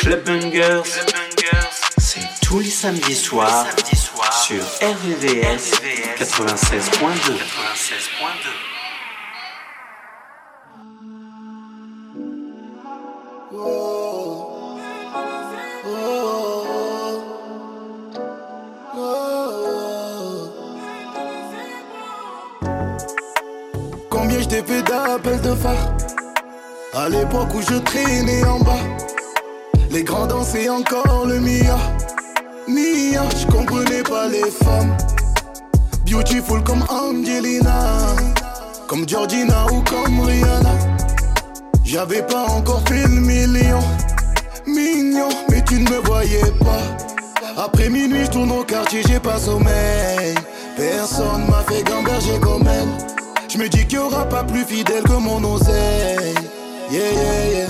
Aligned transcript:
Club 0.00 0.22
c'est 1.98 2.20
tous 2.42 2.60
les 2.60 2.70
samedis 2.70 3.16
soirs 3.16 3.66
sur 4.30 4.62
RVVS 4.80 5.72
96.2. 6.18 7.32
Combien 24.08 24.40
je 24.40 24.46
t'ai 24.46 24.62
fait 24.62 24.82
d'appels 24.82 25.40
de 25.40 25.54
phare? 25.54 25.95
À 27.06 27.08
l'époque 27.08 27.54
où 27.54 27.60
je 27.60 27.78
traînais 27.78 28.44
en 28.46 28.58
bas 28.58 28.82
Les 29.92 30.02
grands 30.02 30.26
dansaient 30.26 30.68
encore 30.68 31.24
le 31.24 31.38
Mia 31.38 31.78
Mia, 32.66 33.22
je 33.30 33.46
comprenais 33.46 34.02
pas 34.02 34.26
les 34.26 34.50
femmes. 34.50 34.96
Beautiful 36.04 36.64
comme 36.64 36.84
Angelina 36.88 38.16
Comme 38.88 39.08
Georgina 39.08 39.66
ou 39.66 39.82
comme 39.82 40.18
Rihanna. 40.18 40.72
J'avais 41.84 42.22
pas 42.22 42.46
encore 42.46 42.82
fait 42.88 43.06
le 43.06 43.20
million. 43.20 43.78
Mignon, 44.66 45.28
mais 45.48 45.62
tu 45.62 45.76
ne 45.76 45.88
me 45.88 45.98
voyais 45.98 46.50
pas. 46.58 47.62
Après 47.62 47.88
minuit, 47.88 48.24
je 48.24 48.30
tourne 48.32 48.50
au 48.50 48.64
quartier, 48.64 49.02
j'ai 49.06 49.20
pas 49.20 49.38
sommeil. 49.38 50.34
Personne 50.76 51.46
m'a 51.48 51.62
fait 51.72 51.84
gamberger 51.84 52.40
comme 52.40 52.66
elle. 52.66 52.88
Je 53.48 53.58
me 53.58 53.68
dis 53.68 53.86
qu'il 53.86 53.98
y 53.98 54.02
aura 54.02 54.28
pas 54.28 54.42
plus 54.42 54.64
fidèle 54.64 55.04
que 55.04 55.12
mon 55.12 55.54
oseille. 55.54 56.25
Yeah, 56.88 57.00
yeah, 57.00 57.46
yeah. 57.50 57.68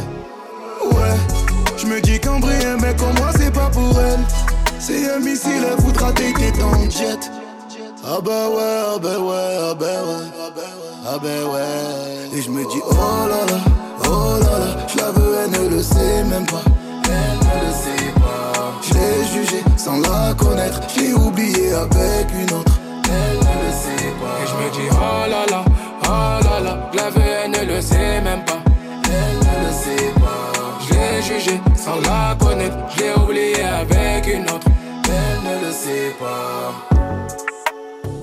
Ouais, 0.93 1.16
je 1.79 1.87
me 1.87 2.01
dis 2.02 2.19
vrai, 2.19 2.67
un 2.67 2.77
mec 2.77 2.98
comme 2.98 3.14
moi, 3.17 3.31
c'est 3.39 3.50
pas 3.50 3.70
pour 3.70 3.98
elle. 3.98 4.20
C'est 4.78 5.11
un 5.11 5.20
missile, 5.20 5.64
elle 5.70 5.83
voudra 5.83 6.12
tes 6.12 6.34
en 6.62 6.91
jet. 6.91 7.31
Ah 8.05 8.19
bah 8.22 8.48
ouais, 8.50 8.83
ah 8.94 8.98
bah 9.03 9.19
ouais, 9.19 9.59
ah 9.70 9.75
bah 9.75 9.87
ouais, 9.87 10.27
ah 11.06 11.19
bah 11.19 11.28
ouais. 11.50 12.39
Et 12.39 12.42
je 12.42 12.50
me 12.50 12.62
dis, 12.70 12.81
oh 12.91 12.94
là 13.27 13.47
là, 13.47 13.61
oh 14.05 14.39
là 14.39 14.59
là, 14.59 14.87
je 14.87 14.98
la 14.98 15.11
veux, 15.12 15.34
elle 15.44 15.62
ne 15.62 15.69
le 15.77 15.83
sait 15.83 16.22
même 16.25 16.47
pas. 16.47 16.62
Elle 17.06 17.39
ne 17.39 17.67
le 17.67 17.72
sait 17.72 18.12
pas. 18.17 18.75
Je 18.83 18.94
l'ai 18.94 19.25
jugée 19.33 19.64
sans 19.78 19.98
la 20.00 20.34
connaître, 20.34 20.81
je 20.94 21.00
l'ai 21.00 21.14
oublié 21.14 21.72
avec 21.72 22.27
une 22.34 22.55
autre. 22.55 22.78
Elle 23.06 23.39
ne 23.39 23.64
le 23.64 23.72
sait 23.72 24.12
pas. 24.20 24.37
Et 24.42 24.47
je 24.47 24.55
me 24.62 24.70
dis, 24.72 24.89
oh 24.92 25.31
là 25.31 25.47
là, 25.50 25.64
oh 26.05 26.44
là 26.44 26.61
là, 26.61 26.91
je 26.92 26.97
la 26.98 27.11
veux, 27.11 27.22
elle 27.44 27.50
ne 27.50 27.75
le 27.75 27.81
sait 27.81 28.20
même 28.20 28.44
pas. 28.44 28.66
Elle 29.07 29.39
ne 29.39 29.67
le 29.67 29.73
sait 29.73 30.12
pas. 30.15 30.53
Je 30.89 31.51
l'ai 31.51 31.61
sans 31.77 32.01
la 32.01 32.35
connaître, 32.39 32.77
je 32.97 33.03
l'ai 33.03 33.12
oublié 33.15 33.65
avec 33.65 34.27
une 34.27 34.45
autre. 34.45 34.69
Elle 35.05 35.41
ne 35.49 35.67
le 35.67 35.73
sait 35.73 36.15
pas. 36.19 36.73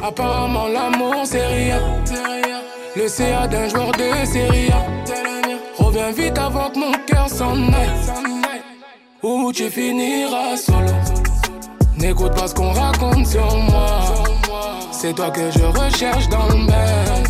Apparemment, 0.05 0.67
l'amour, 0.67 1.21
c'est 1.23 1.45
rien. 1.45 1.79
Le 2.95 3.07
CA 3.07 3.47
d'un 3.47 3.67
joueur 3.69 3.91
de 3.93 4.25
série 4.25 4.69
A. 4.69 4.85
Reviens 5.81 6.11
vite 6.11 6.37
avant 6.37 6.69
que 6.69 6.79
mon 6.79 6.91
cœur 7.07 7.29
s'en 7.29 7.55
aille. 7.55 8.61
Ou 9.23 9.51
tu 9.53 9.69
finiras 9.69 10.57
solo? 10.57 10.91
N'écoute 11.97 12.35
pas 12.35 12.47
ce 12.47 12.53
qu'on 12.53 12.71
raconte 12.71 13.25
sur 13.25 13.55
moi. 13.57 14.01
C'est 14.91 15.13
toi 15.13 15.31
que 15.31 15.49
je 15.49 15.63
recherche 15.63 16.27
dans 16.27 16.47
le 16.47 16.67
bain. 16.67 17.22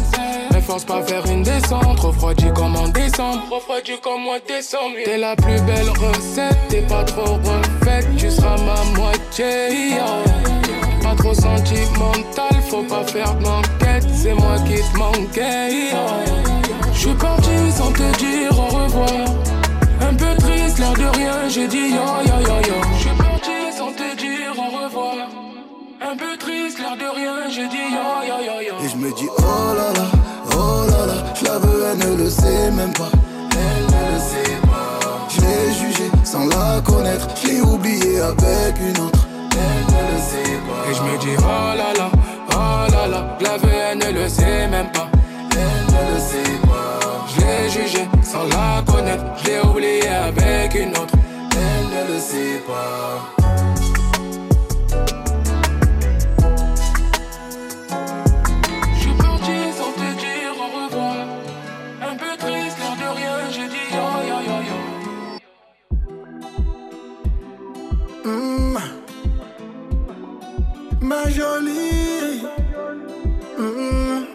Force 0.65 0.85
pas 0.85 1.03
faire 1.03 1.25
une 1.25 1.43
descente, 1.43 1.99
refroidi 1.99 2.45
comme 2.55 2.75
en 2.75 2.87
décembre. 2.87 3.41
Refroidi 3.51 3.99
comme 4.01 4.27
en 4.27 4.39
décembre. 4.47 4.95
T'es 5.03 5.17
la 5.17 5.35
plus 5.35 5.61
belle 5.63 5.89
recette, 5.89 6.57
t'es 6.69 6.81
pas 6.81 7.03
trop 7.03 7.37
refaite, 7.43 8.07
tu 8.17 8.31
seras 8.31 8.55
ma 8.57 8.97
moitié. 8.97 9.97
Pas 11.03 11.15
trop 11.15 11.33
sentimental, 11.33 12.55
faut 12.69 12.83
pas 12.83 13.03
faire 13.03 13.35
d'enquête, 13.35 14.07
c'est 14.13 14.33
moi 14.33 14.55
qui 14.65 14.75
te 14.75 14.97
manquais. 14.97 15.91
Je 16.93 16.99
suis 16.99 17.13
parti 17.15 17.71
sans 17.75 17.91
te 17.91 18.17
dire 18.17 18.57
au 18.57 18.67
revoir. 18.73 19.27
Un 20.01 20.13
peu 20.15 20.35
triste, 20.39 20.79
l'air 20.79 20.93
de 20.93 21.17
rien, 21.17 21.49
j'ai 21.49 21.67
dit 21.67 21.89
yo 21.89 22.05
yo 22.25 22.39
yo 22.39 22.55
yo. 22.67 22.81
Je 22.95 22.99
suis 22.99 23.17
parti 23.17 23.51
sans 23.77 23.91
te 23.91 24.15
dire 24.15 24.53
au 24.57 24.83
revoir. 24.83 25.27
Un 26.01 26.15
peu 26.15 26.37
triste, 26.37 26.79
l'air 26.79 26.95
de 26.95 27.15
rien, 27.15 27.49
j'ai 27.49 27.67
dit 27.67 27.75
yo 27.75 28.23
yo 28.27 28.37
yo 28.45 28.61
yo. 28.61 28.75
Et 28.85 28.89
je 28.89 28.95
me 28.95 29.13
dis 29.13 29.27
oh 29.37 29.73
là 29.75 29.91
là, 29.93 30.07
oh 30.57 30.85
là 30.89 31.05
là, 31.05 31.33
je 31.35 31.45
la 31.45 31.57
veux, 31.59 31.83
elle 31.91 31.97
ne 32.09 32.15
le 32.23 32.29
sait 32.29 32.71
même 32.71 32.93
pas. 32.93 33.09
Elle 33.51 33.85
ne 33.85 34.13
le 34.13 34.19
sait 34.19 34.57
pas. 34.63 35.27
Je 35.29 35.41
l'ai 35.41 35.73
jugée 35.73 36.11
sans 36.23 36.45
la 36.47 36.81
connaître, 36.81 37.27
je 37.41 37.47
l'ai 37.47 37.61
oublié 37.61 38.19
avec 38.21 38.79
une 38.79 39.03
autre. 39.03 39.27
Elle 39.51 39.85
ne 39.93 40.01
le 40.11 40.19
sait 40.19 40.59
pas. 40.67 40.89
Et 40.89 40.93
je 40.93 41.01
me 41.03 41.17
dis 41.19 41.35
oh 41.39 41.77
là 41.77 41.93
là, 41.97 42.11
oh 42.51 42.91
là 42.91 43.07
là, 43.07 43.37
je 43.39 43.43
la 43.43 43.57
veux, 43.57 43.69
elle 43.91 43.97
ne 43.97 44.21
le 44.21 44.29
sait 44.29 44.67
même 44.67 44.91
pas. 44.91 45.09
Elle 45.51 45.85
ne 45.93 46.13
le 46.13 46.19
sait 46.19 46.57
pas. 46.63 46.99
Je 47.35 47.41
l'ai 47.41 47.69
jugée 47.69 48.07
sans 48.23 48.43
la 48.43 48.81
connaître, 48.91 49.23
je 49.43 49.49
l'ai 49.49 49.59
oublié 49.59 50.07
avec 50.07 50.75
une 50.75 50.91
autre. 50.91 51.13
Elle 51.51 52.09
ne 52.09 52.13
le 52.13 52.19
sait 52.19 52.61
pas. 52.67 53.42
Jolie. 71.29 72.41
Mm. 73.57 74.25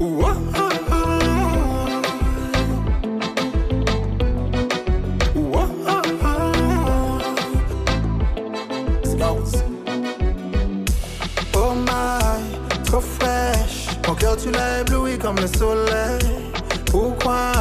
Ah, 0.00 0.36
ah. 0.54 0.68
Ah, 5.86 6.02
ah. 6.22 7.20
Skills. 9.04 9.62
Oh 11.54 11.74
my, 11.74 12.38
trop 12.84 13.00
fraîche. 13.00 13.88
Mon 14.06 14.14
cœur, 14.14 14.36
tu 14.36 14.50
l'as 14.50 14.80
ébloui 14.80 15.18
comme 15.18 15.36
le 15.36 15.46
soleil. 15.46 16.18
Pourquoi 16.86 17.52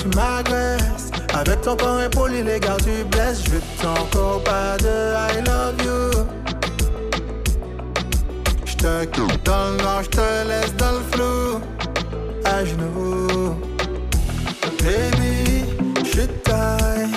tu 0.00 0.08
m'agresses? 0.16 1.10
Avec 1.34 1.60
ton 1.62 1.76
corps 1.76 1.98
impoli, 1.98 2.42
les 2.42 2.60
gars, 2.60 2.76
tu 2.78 3.04
blesses. 3.04 3.42
Je 3.44 3.50
veux 3.50 3.62
encore 3.88 4.42
pas 4.44 4.76
de 4.78 5.14
I 5.36 5.47
Quitte 9.06 9.44
dans 9.44 9.70
le 9.70 9.76
noir, 9.76 10.02
je 10.02 10.08
te 10.08 10.48
laisse 10.48 10.74
dans 10.74 10.90
le 10.90 11.00
flou. 11.12 11.60
À 12.44 12.64
genoux. 12.64 13.54
Baby, 14.82 15.64
je 16.04 16.22
taille. 16.42 17.08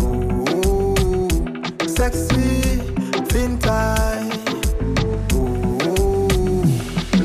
Ooh, 0.00 1.28
sexy, 1.86 2.80
fin 3.30 3.54
taille. 3.60 4.30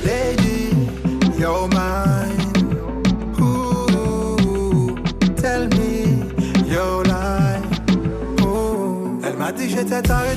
Lady, 0.06 0.70
you're 1.40 1.68
mine. 1.70 2.38
Tell 5.36 5.68
me 5.70 6.22
your 6.72 7.04
lie. 7.06 7.62
Elle 9.26 9.38
m'a 9.38 9.52
dit 9.52 9.68
j'étais 9.70 10.02
taré, 10.04 10.36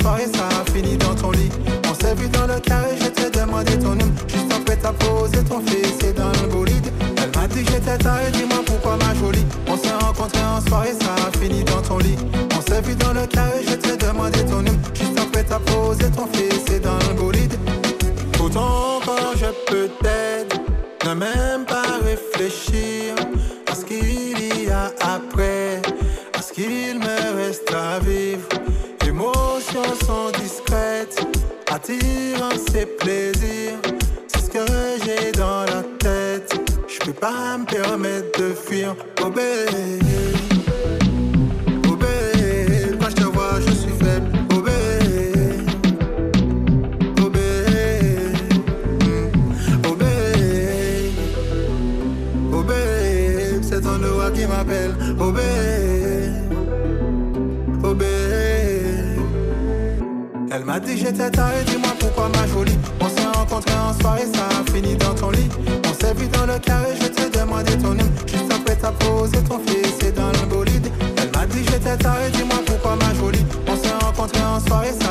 soirée, 0.00 0.26
ça 0.34 0.48
a 0.48 0.70
fini 0.70 0.96
dans 0.96 1.14
ton 1.14 1.30
lit. 1.30 1.50
On 1.90 1.94
s'est 1.94 2.14
vu 2.14 2.28
dans 2.28 2.46
le 2.46 2.60
carré, 2.60 2.96
je 3.00 3.06
t'ai 3.06 3.30
demandé 3.30 3.78
ton 3.78 3.94
nom. 3.94 4.10
Juste 4.28 4.52
après 4.52 4.76
t'as 4.76 4.92
posé 4.92 5.42
ton 5.44 5.60
fils 5.60 6.04
et 6.08 6.12
dans 6.12 6.30
le 6.40 6.48
bolide. 6.48 6.92
Elle 7.22 7.40
m'a 7.40 7.46
dit 7.48 7.64
j'étais 7.64 7.98
taré, 7.98 8.30
dis-moi 8.32 8.58
pourquoi 8.64 8.96
ma 8.96 9.14
jolie. 9.14 9.46
On 9.68 9.76
s'est 9.76 9.94
rencontrés 10.04 10.44
en 10.44 10.60
soirée, 10.66 10.94
ça 11.00 11.14
a 11.26 11.38
fini 11.38 11.64
dans 11.64 11.82
ton 11.82 11.98
lit. 11.98 12.16
On 12.56 12.60
s'est 12.60 12.80
vu 12.80 12.94
dans 12.94 13.12
le 13.12 13.26
carré, 13.26 13.65
attirance 31.76 32.74
et 32.74 32.86
plaisir, 32.86 33.74
c'est 34.28 34.46
ce 34.46 34.50
que 34.50 34.66
j'ai 35.04 35.30
dans 35.32 35.64
la 35.64 35.82
tête. 35.98 36.54
Je 36.88 36.98
peux 37.04 37.12
pas 37.12 37.58
me 37.58 37.66
permettre 37.66 38.40
de 38.40 38.54
fuir, 38.54 38.96
oh 39.22 39.28
bébé. 39.28 40.05
M'a 60.76 60.80
dit 60.80 60.98
j'étais 60.98 61.30
taré, 61.30 61.64
dis-moi 61.64 61.88
pourquoi 61.98 62.28
ma 62.28 62.46
jolie. 62.48 62.76
On 63.00 63.08
s'est 63.08 63.26
rencontrés 63.34 63.78
en 63.78 63.98
soirée, 63.98 64.26
ça 64.34 64.46
a 64.46 64.70
fini 64.70 64.94
dans 64.94 65.14
ton 65.14 65.30
lit. 65.30 65.48
On 65.88 65.94
s'est 65.98 66.12
vu 66.12 66.28
dans 66.28 66.44
le 66.44 66.58
carré, 66.58 66.90
je 67.00 67.06
t'ai 67.06 67.30
demandé 67.30 67.78
ton 67.78 67.94
nom. 67.94 68.04
Juste 68.26 68.52
après 68.52 68.76
t'as 68.76 68.92
posé 68.92 69.38
ton 69.48 69.58
fils, 69.60 69.94
c'est 69.98 70.14
dans 70.14 70.30
le 70.32 70.46
bolide. 70.46 70.92
Elle 71.16 71.30
m'a 71.34 71.46
dit 71.46 71.64
j'étais 71.64 71.96
taré, 71.96 72.28
dis-moi 72.30 72.58
pourquoi 72.66 72.94
ma 72.96 73.14
jolie. 73.14 73.46
On 73.66 73.74
s'est 73.74 74.04
rencontrés 74.04 74.44
en 74.44 74.60
soirée, 74.60 74.92
ça 75.00 75.05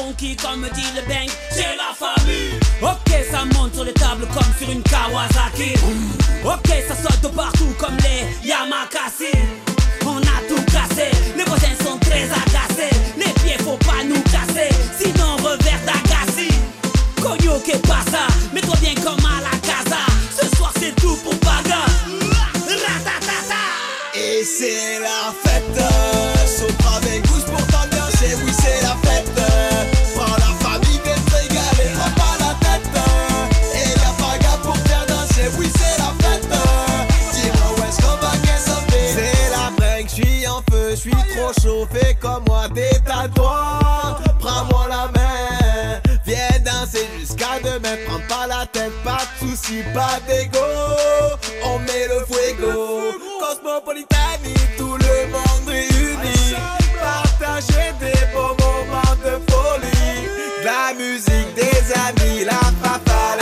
funky, 0.00 0.36
comme 0.36 0.66
dit 0.74 0.82
le 0.96 1.02
jusqu'à 47.50 47.70
demain, 47.70 47.96
prends 48.06 48.20
pas 48.28 48.46
la 48.46 48.66
tête, 48.66 48.92
pas 49.04 49.18
de 49.40 49.48
soucis, 49.48 49.82
pas 49.94 50.18
d'ego. 50.26 50.58
On 51.64 51.78
met 51.80 52.06
le 52.08 52.24
fuego, 52.26 53.12
Cosmopolitanie, 53.40 54.54
tout 54.76 54.96
le 54.96 55.26
monde 55.32 55.68
réuni. 55.68 56.54
Partager 57.00 57.92
des 58.00 58.26
beaux 58.32 58.56
moments 58.60 59.16
de 59.24 59.40
folie, 59.50 60.28
de 60.60 60.64
la 60.64 60.94
musique, 60.94 61.54
des 61.54 61.92
amis, 62.08 62.44
la 62.44 62.60
papa, 62.82 63.36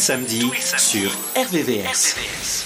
tous 0.00 0.06
les 0.06 0.06
samedis 0.06 0.50
sur 0.78 1.10
RVVS. 1.36 2.59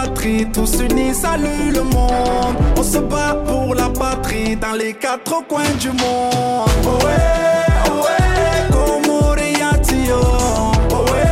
Patrie, 0.00 0.46
tous 0.52 0.80
unis, 0.80 1.14
salut 1.14 1.72
le 1.74 1.82
monde. 1.82 2.56
On 2.76 2.82
se 2.82 2.98
bat 2.98 3.34
pour 3.46 3.74
la 3.74 3.88
patrie 3.88 4.56
dans 4.56 4.72
les 4.72 4.92
quatre 4.94 5.46
coins 5.48 5.74
du 5.80 5.88
monde. 5.88 6.70
Ohé, 6.92 7.18
ohé, 7.96 8.20
Komoriatio. 8.76 10.20
Ohé, 10.98 11.28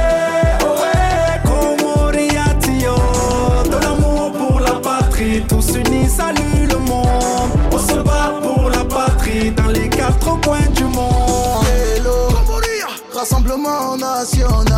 ohé, 0.71 0.97
Komoriatio. 1.51 2.95
De 3.73 3.79
l'amour 3.85 4.33
pour 4.33 4.61
la 4.61 4.75
patrie, 4.89 5.45
tous 5.49 5.69
unis, 5.77 6.09
salut 6.09 6.67
le 6.69 6.79
monde. 6.91 7.51
On 7.73 7.79
se 7.79 7.99
bat 8.09 8.33
pour 8.43 8.71
la 8.71 8.85
patrie 8.85 9.51
dans 9.53 9.69
les 9.69 9.89
quatre 9.89 10.41
coins 10.41 10.71
du 10.75 10.85
monde. 10.85 11.65
Lélo, 11.67 12.29
Rassemblement 13.15 13.97
national. 13.97 14.76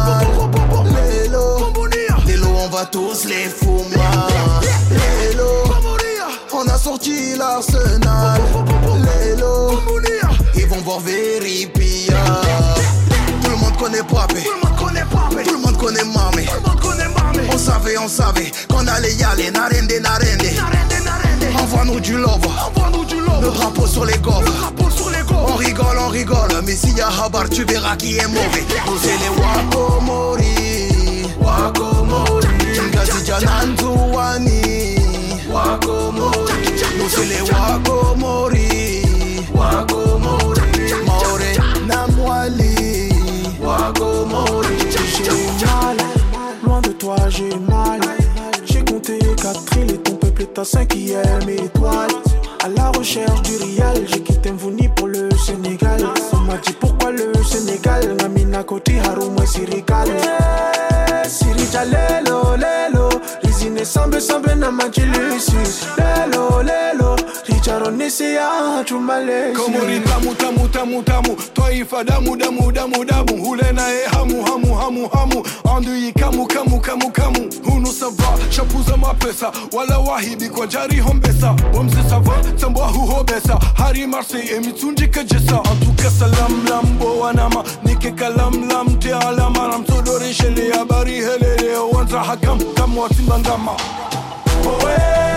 Va 2.78 2.86
tous 2.86 3.24
les 3.24 3.48
foumoir. 3.48 4.60
Lélo, 4.92 5.64
on 6.52 6.64
a 6.68 6.78
sorti 6.78 7.34
l'arsenal. 7.36 8.40
Lélo, 9.02 9.80
ils 10.54 10.66
vont 10.66 10.80
voir 10.82 11.00
Veripia. 11.00 12.14
Tout 13.42 13.50
le 13.50 13.56
monde 13.56 13.76
connaît 13.76 14.04
Papé. 14.04 14.44
Tout 14.44 14.52
le 14.54 14.68
monde 14.68 14.78
connaît 14.78 15.04
Papé. 15.10 15.42
Tout 15.42 15.54
le 15.54 15.58
monde 15.58 15.76
connaît 15.76 16.04
Mamé. 16.04 16.44
Tout 16.44 16.54
le 16.54 16.68
monde 16.68 16.80
connaît 16.80 17.08
Mamé. 17.08 17.48
On 17.52 17.58
savait, 17.58 17.98
on 17.98 18.06
savait 18.06 18.52
qu'on 18.68 18.86
allait 18.86 19.14
y 19.14 19.24
aller. 19.24 19.50
Narende, 19.50 20.00
narende. 20.00 20.48
Envoie-nous 21.60 21.98
du 21.98 22.16
love. 22.16 22.46
Le 23.42 23.50
drapeau 23.50 23.88
sur 23.88 24.04
les 24.04 24.18
gaufres. 24.18 24.42
Le 24.42 24.46
drapeau 24.52 24.88
sur 24.88 25.10
les 25.10 25.22
gaufres. 25.22 25.52
On 25.52 25.56
rigole, 25.56 25.98
on 25.98 26.10
rigole. 26.10 26.62
Mais 26.64 26.76
s'il 26.76 26.96
y 26.96 27.00
a 27.00 27.08
Habar, 27.08 27.48
tu 27.50 27.64
verras 27.64 27.96
qui 27.96 28.18
est 28.18 28.28
mauvais. 28.28 28.64
Nous, 28.86 28.98
c'est 29.02 29.18
les 29.18 29.30
Wakomori. 29.42 30.44
Wakomori. 31.40 32.47
Ngazi 32.82 33.24
Jananzuani. 33.24 34.60
Wakomori. 35.52 36.54
Les 37.28 37.42
Wakomori. 37.50 38.68
Wakomori. 39.54 40.62
Maore 41.06 41.52
Namwali. 41.86 43.12
Wakomori. 43.62 44.76
J'ai 44.90 45.66
mal, 45.66 45.96
loin 46.64 46.80
de 46.80 46.92
toi 46.92 47.16
j'ai 47.28 47.54
mal. 47.68 48.00
J'ai 48.64 48.84
compté 48.84 49.18
4 49.18 49.76
îles 49.78 49.90
et 49.94 49.98
ton 49.98 50.14
peuple 50.16 50.42
est 50.42 50.58
à 50.58 50.64
cinquième 50.64 51.48
étoile. 51.48 52.10
À 52.64 52.68
la 52.68 52.90
recherche 52.90 53.42
du 53.42 53.56
rial, 53.56 54.04
j'ai 54.06 54.20
quitté 54.20 54.50
Mvouni 54.52 54.88
pour 54.88 55.06
le 55.08 55.28
Sénégal. 55.36 56.04
On 56.32 56.40
m'a 56.40 56.58
dit 56.58 56.74
pourquoi 56.78 57.10
le 57.12 57.32
Sénégal, 57.44 58.16
Namina 58.20 58.62
Koti 58.64 58.98
Haroumwe 58.98 59.46
Sirikal. 59.46 60.08
Sirija 61.28 61.84
lelo 61.84 62.56
lelo, 62.56 63.08
Rizine 63.42 63.84
sambe 63.84 64.20
sambe 64.20 64.54
na 64.54 64.70
majilusi. 64.70 65.56
Lelo 65.98 66.62
lelo, 66.62 67.16
Richaro 67.68 67.90
Nisia 67.90 68.82
Chumale. 68.86 69.52
Komori 69.52 70.00
tamu 70.00 70.34
tamu 70.34 70.68
tamu 70.68 71.02
tamu. 71.02 71.36
Twaifa 71.54 72.02
damu 72.04 72.34
damu 72.36 72.72
damu 72.72 73.04
damu. 73.04 73.44
Hule 73.44 73.72
naye 73.72 74.06
hamu 74.06 74.42
hamu 74.44 74.74
hamu 74.74 75.08
hamu. 75.08 75.44
Andui 75.76 76.12
kamu 76.12 76.46
kamu 76.46 76.80
kamu 76.80 77.10
kamu. 77.12 77.50
Hunu 77.64 77.86
sava 77.92 78.38
shapuza 78.50 78.96
mapesa. 78.96 79.52
Wala 79.72 79.98
wahibi 79.98 80.48
kwa 80.48 80.66
jari 80.66 81.00
hombesa. 81.00 81.54
Wamzi 81.74 81.96
sava 82.10 82.34
tambwa 82.60 82.88
huhobesa 82.88 83.58
Hari 83.74 84.06
marse 84.06 84.38
e 84.38 84.60
mitunji 84.60 85.08
kajesa. 85.08 85.60
Antuka 85.64 86.10
salam 86.10 86.66
lambo 86.70 87.18
wanama. 87.20 87.64
Nike 87.84 88.10
kalam 88.12 88.68
lam 88.68 88.98
te 88.98 89.14
alama. 89.14 89.68
Namtodore 89.68 90.32
shele 90.34 90.72
habari 90.72 91.12
helele. 91.20 91.76
Wanza 91.92 92.20
hakam 92.24 92.58
kam 92.74 92.98
oh, 92.98 93.08
Ohé, 94.64 95.27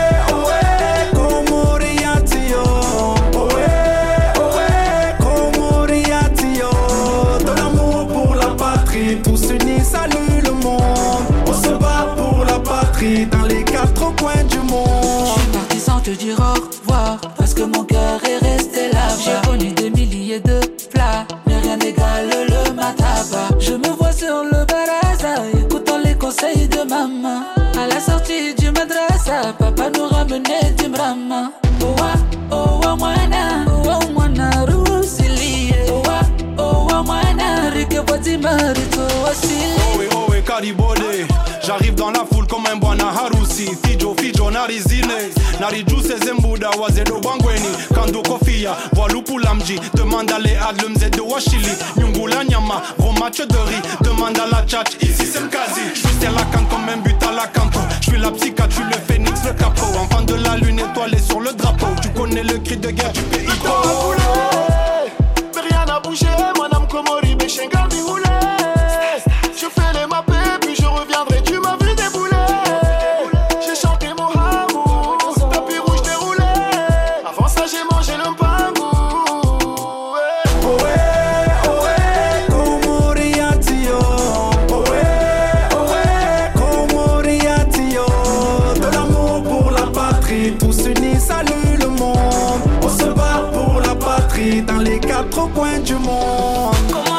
salue 9.92 10.42
le 10.44 10.52
monde. 10.52 10.82
On 11.48 11.54
se 11.54 11.74
bat 11.84 12.06
pour 12.18 12.46
la 12.46 12.60
patrie 12.60 13.26
dans 13.26 13.46
les 13.46 13.64
quatre 13.64 14.16
coins 14.16 14.44
du 14.50 14.60
monde. 14.60 15.28
Je 15.36 15.42
suis 15.42 15.52
parti 15.52 15.80
sans 15.80 16.00
te 16.00 16.12
dire 16.12 16.38
au 16.40 16.54
revoir, 16.62 17.20
parce 17.38 17.54
que 17.54 17.64
mon 17.64 17.84
cœur 17.84 18.20
est 18.24 18.38
resté 18.38 18.92
là. 18.94 19.08
J'ai 19.24 19.48
connu 19.48 19.72
des 19.72 19.90
milliers 19.90 20.40
de 20.40 20.60
plats, 20.92 21.26
mais 21.46 21.58
rien 21.60 21.78
n'égale 21.78 22.30
le 22.54 22.74
mataba. 22.74 23.44
Je 23.60 23.74
me 23.74 23.90
vois 23.98 24.12
sur 24.12 24.44
le 24.44 24.66
baraza, 24.72 25.34
écoutant 25.62 26.00
les 26.04 26.16
conseils 26.16 26.68
de 26.68 26.84
maman. 26.88 27.44
À 27.82 27.88
la 27.88 28.00
sortie 28.00 28.54
du 28.56 28.72
madrasa, 28.72 29.54
papa 29.60 29.90
nous 29.96 30.08
ramenait 30.08 30.72
du 30.78 30.88
brahma. 30.90 31.52
Marito 38.30 39.02
wasili 39.24 39.74
Owe 39.96 40.08
owe 40.16 40.42
karibone 40.42 41.28
J'arrive 41.66 41.96
dans 41.96 42.12
la 42.12 42.26
foule 42.26 42.48
comme 42.48 42.66
un 42.72 42.76
bwana 42.78 43.06
harusi. 43.06 43.70
Fijo 43.84 44.16
fijo 44.16 44.52
narizine 44.52 45.30
Narijuse 45.60 46.18
zembuda 46.26 46.70
wazedo 46.70 47.20
bangweni. 47.20 47.68
Kando 47.96 48.22
kofia 48.22 48.76
voilupu 48.94 49.40
la 49.40 49.54
mji 49.54 49.80
Demande 49.94 50.32
à 50.32 50.40
Léad 50.40 50.82
le 50.82 50.90
mzee 50.90 51.10
de 51.10 51.22
Washili 51.22 51.72
Nyungula 51.98 52.44
nyama 52.46 52.82
gros 53.00 53.14
match 53.20 53.40
de 53.42 53.58
riz. 53.58 53.82
Demande 54.02 54.40
à 54.40 54.48
la 54.48 54.64
tchatch 54.66 54.96
ici 55.02 55.26
c'est 55.26 55.42
Mkazi. 55.42 55.82
J'suis 55.96 56.26
la 56.26 56.44
canne 56.52 56.68
comme 56.70 56.90
un 56.90 56.98
but 56.98 57.22
à 57.24 57.32
la 57.32 57.48
canto 57.48 57.80
J'suis 58.02 58.18
la 58.20 58.32
psychiatre, 58.32 58.72
j'suis 58.72 58.84
le 58.84 58.98
phénix, 59.08 59.44
le 59.46 59.54
capot. 59.54 59.86
Enfant 60.00 60.22
de 60.22 60.36
la 60.36 60.58
lune 60.58 60.80
étoilée 60.80 61.20
sur 61.20 61.40
le 61.40 61.54
drapeau. 61.54 61.88
Tu 62.02 62.10
connais 62.10 62.44
le 62.44 62.60
cri 62.60 62.78
de 62.78 62.90
guerre 62.92 63.12
du 63.14 63.22
pays 63.22 63.48
dans 94.66 94.80
les 94.80 95.00
quatre 95.00 95.48
coins 95.54 95.80
du 95.80 95.94
monde. 95.94 97.11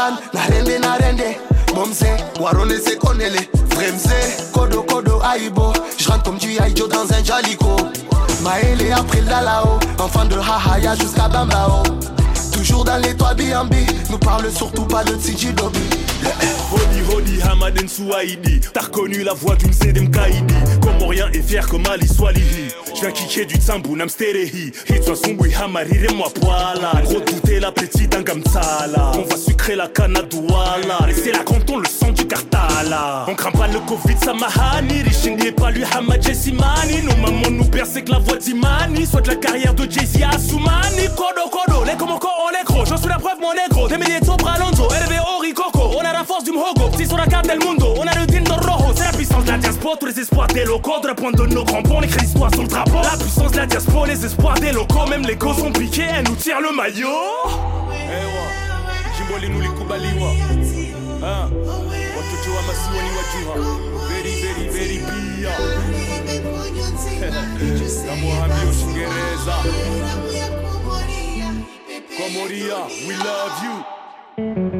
Mwanzan, 0.00 0.18
Narende, 0.32 0.78
Narende. 0.78 1.36
Momse, 1.74 2.16
Warone 2.40 2.78
se 2.78 2.96
konele. 2.96 3.38
Fremse, 3.70 4.50
Kodo, 4.52 4.82
Kodo, 4.82 5.20
Aibo. 5.22 5.72
J'rentre 5.98 6.22
comme 6.22 6.38
du 6.38 6.58
Aïdjo 6.58 6.88
dans 6.88 7.12
un 7.12 7.22
jalico. 7.22 7.76
Maëlé 8.42 8.92
après 8.92 9.20
le 9.20 9.26
Dalao, 9.26 9.78
enfant 9.98 10.24
de 10.24 10.36
Hahaya 10.36 10.94
jusqu'à 10.94 11.28
Bambao. 11.28 11.82
Toujours 12.52 12.84
dans 12.84 12.96
les 12.96 13.14
toits 13.14 13.34
B&B, 13.34 13.74
nous 14.10 14.18
parle 14.18 14.50
surtout 14.50 14.84
pas 14.84 15.04
de 15.04 15.14
Tiji 15.14 15.52
Dobi. 15.52 15.78
Hodi 16.72 17.00
Hodi 17.12 17.42
Hamaden 17.42 17.88
Souaïdi 17.88 18.60
T'as 18.72 18.82
reconnu 18.82 19.22
la 19.24 19.32
voix 19.32 19.56
d'une 19.56 19.72
Zedem 19.72 20.10
Kaidi 20.10 20.54
Comorien 20.80 21.28
et 21.32 21.42
fier 21.42 21.66
comme 21.66 21.84
Ali 21.90 22.06
Swalihi 22.06 22.68
Kicker 22.92 23.46
du 23.46 23.56
Tsambu 23.56 23.96
Namsterehi 23.96 24.72
Hitwa 24.88 25.14
Sumbui 25.14 25.54
Hamarire 25.54 26.12
moi 26.14 26.28
poila 26.30 27.00
Gros 27.04 27.20
douter 27.20 27.60
la 27.60 27.72
petite 27.72 28.10
d'un 28.10 28.22
Gamsala 28.22 29.12
On 29.14 29.22
va 29.22 29.36
sucrer 29.36 29.76
la 29.76 29.88
canne 29.88 30.16
à 30.16 30.22
Douala. 30.22 30.98
Rester 31.00 31.32
là 31.32 31.38
quand 31.44 31.70
on 31.70 31.78
le 31.78 31.86
sent 31.86 32.12
du 32.12 32.26
Kartala 32.26 33.24
On 33.28 33.34
craint 33.34 33.52
pas 33.52 33.68
le 33.68 33.78
Covid 33.80 34.16
Samahani 34.22 35.02
Richindi 35.02 35.48
et 35.48 35.52
pas 35.52 35.70
lui 35.70 35.84
Hamad 35.84 36.22
Jessimani 36.22 37.02
Nos 37.02 37.16
mamans 37.16 37.50
nous 37.50 37.64
percent 37.64 38.00
que 38.00 38.10
la 38.10 38.18
voix 38.18 38.36
d'Imani. 38.36 39.06
Soit 39.06 39.26
la 39.26 39.36
carrière 39.36 39.74
de 39.74 39.90
Jay-Z 39.90 40.22
à 40.22 40.36
Kodo 41.16 41.48
Kodo 41.50 41.84
Les 41.84 41.92
encore 41.92 42.36
on 42.46 42.50
est 42.50 42.64
gros. 42.64 42.84
J'en 42.84 42.96
suis 42.96 43.08
la 43.08 43.18
preuve 43.18 43.40
mon 43.40 43.52
négro. 43.54 43.88
Des 43.88 43.98
milliers 43.98 44.20
de 44.20 44.26
RVO 44.26 45.38
Ricoco 45.40 45.96
On 45.96 46.00
a 46.00 46.12
la 46.12 46.24
force 46.24 46.44
du 46.44 46.50
Mhogo 46.52 46.90
Si 46.96 47.06
sur 47.06 47.16
la 47.16 47.26
carte 47.26 47.46
del 47.46 47.58
mundo 47.58 47.94
On 47.96 48.06
a 48.06 48.18
le 48.18 48.26
Dindo 48.26 48.49
La 48.98 49.12
puissance 49.12 49.44
de 49.44 49.50
la 49.50 49.58
diaspora 49.58 49.96
Tous 49.98 50.06
les 50.06 50.20
espoirs 50.20 50.46
des 50.48 50.64
locaux 50.64 51.00
De 51.02 51.08
la 51.08 51.14
pointe 51.14 51.36
de 51.36 51.46
nos 51.46 51.64
crampons 51.64 51.98
On 51.98 52.02
écrit 52.02 52.20
l'histoire 52.20 52.52
sur 52.52 52.62
le 52.62 52.68
drapeau. 52.68 53.00
La 53.02 53.16
puissance 53.16 53.52
de 53.52 53.56
la 53.56 53.66
diaspora 53.66 54.06
Les 54.06 54.24
espoirs 54.24 54.54
des 54.54 54.72
locaux 54.72 55.06
Même 55.08 55.22
les 55.22 55.36
gosses 55.36 55.58
sont 55.58 55.72
piqués 55.72 56.06
Elle 56.16 56.26
nous 56.26 56.36
tire 56.36 56.60
le 56.60 56.74
maillot. 56.74 57.08
Wa 62.50 62.62
masiwa 62.62 63.02
ni 63.02 63.10
wajuha. 63.16 63.54
Very 64.08 64.34
very 64.42 64.70
we 73.06 73.16
love 73.16 73.64
you 73.64 74.79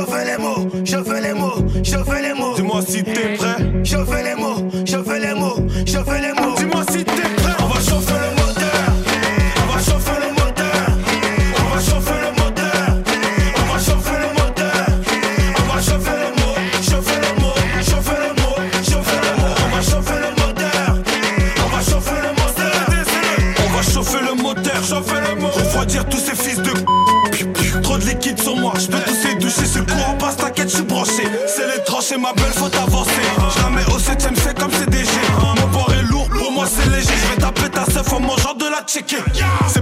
Je 0.00 0.06
fais 0.06 0.24
les 0.24 0.38
mots, 0.38 0.66
je 0.82 0.96
fais 0.96 1.20
les 1.20 1.34
mots, 1.34 1.66
je 1.82 1.96
fais 1.98 2.22
les 2.22 2.32
mots. 2.32 2.54
Dis-moi 2.56 2.80
si 2.80 3.04
t'es 3.04 3.34
prêt 3.36 3.56
Je 3.84 3.98
fais 3.98 4.22
les 4.22 4.34
mots, 4.34 4.66
je 4.86 4.96
fais 5.02 5.20
les 5.20 5.34
mots, 5.34 5.56
je 5.84 5.98
fais 5.98 6.20
les 6.22 6.32
mots. 6.32 6.39
Mangeant 38.96 39.74
de 39.74 39.79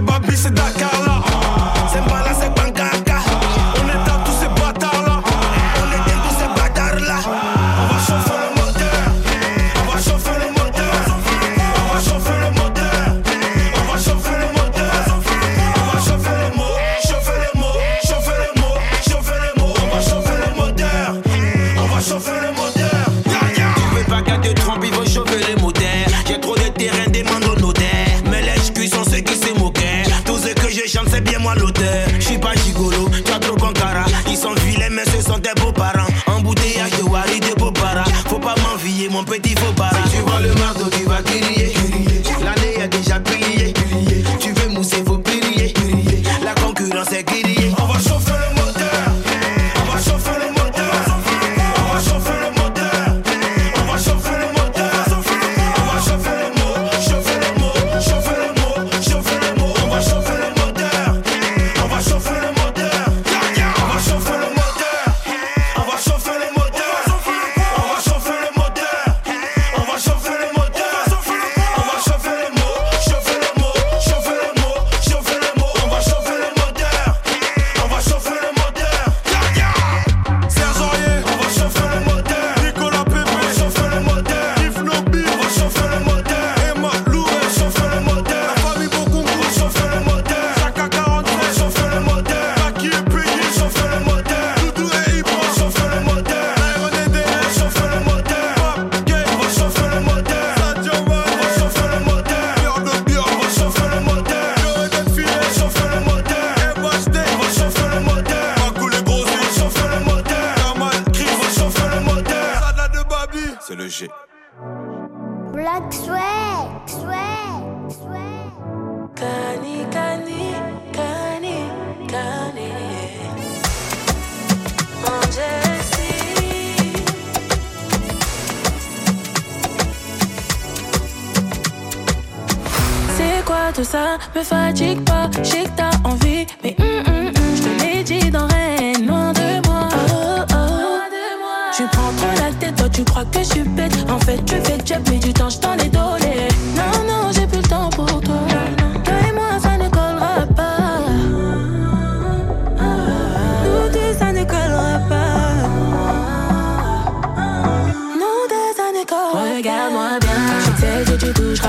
tout, 161.33 161.55
je 161.55 161.61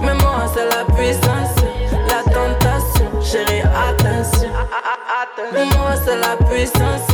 Mais 0.00 0.14
moi, 0.14 0.46
c'est 0.54 0.64
la 0.64 0.84
puissance, 0.94 1.54
la 2.08 2.22
tentation, 2.32 3.20
chérie, 3.22 3.62
attention. 3.62 4.48
Mais 5.52 5.64
moi, 5.64 5.92
c'est 6.04 6.16
la 6.16 6.36
puissance, 6.46 7.08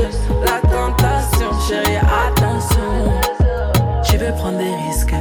la 0.45 0.61
tentation, 0.69 1.51
chérie, 1.69 1.97
attention. 1.97 3.21
Je 4.11 4.17
vais 4.17 4.33
prendre 4.33 4.59
des 4.59 4.75
risques 4.87 5.15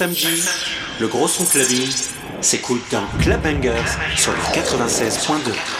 samedi, 0.00 0.42
le 0.98 1.08
gros 1.08 1.28
son 1.28 1.44
clubbing 1.44 1.90
s'écoute 2.40 2.80
dans 2.90 3.04
Club 3.20 3.42
Bangers 3.42 3.84
sur 4.16 4.32
le 4.32 4.38
96.2. 4.58 5.79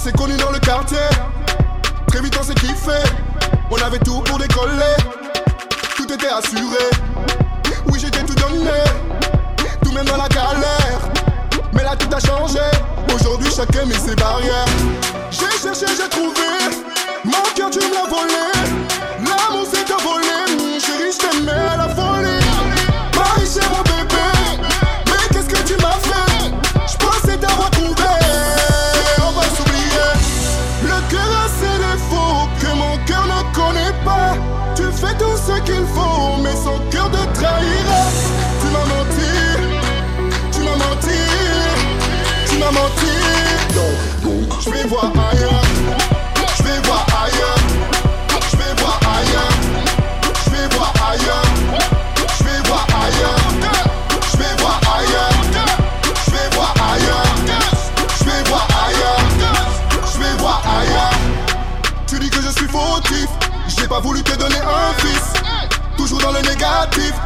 s'est 0.00 0.12
connus 0.12 0.36
dans 0.38 0.50
le 0.50 0.58
quartier, 0.58 0.96
très 2.06 2.22
vite 2.22 2.34
on 2.40 2.42
s'est 2.42 2.54
kiffé. 2.54 2.96
On 3.70 3.76
avait 3.76 3.98
tout 3.98 4.20
pour 4.22 4.38
décoller, 4.38 4.96
tout 5.94 6.10
était 6.10 6.28
assuré. 6.28 6.88
Oui, 7.86 7.98
j'étais 8.00 8.22
tout 8.24 8.34
donné, 8.34 8.70
tout 9.84 9.92
même 9.92 10.06
dans 10.06 10.16
la 10.16 10.28
galère. 10.28 11.00
Mais 11.74 11.82
là 11.82 11.94
tout 11.96 12.08
a 12.14 12.18
changé, 12.18 12.60
aujourd'hui 13.14 13.50
chacun 13.54 13.84
met 13.84 13.94
ses 13.94 14.16
barrières. 14.16 14.64
J'ai 15.30 15.50
cherché, 15.62 15.86
j'ai 15.94 16.08
trouvé, 16.08 16.48
mon 17.24 17.42
cœur 17.54 17.68
tu 17.68 17.80
me 17.80 18.08
volé. 18.08 18.79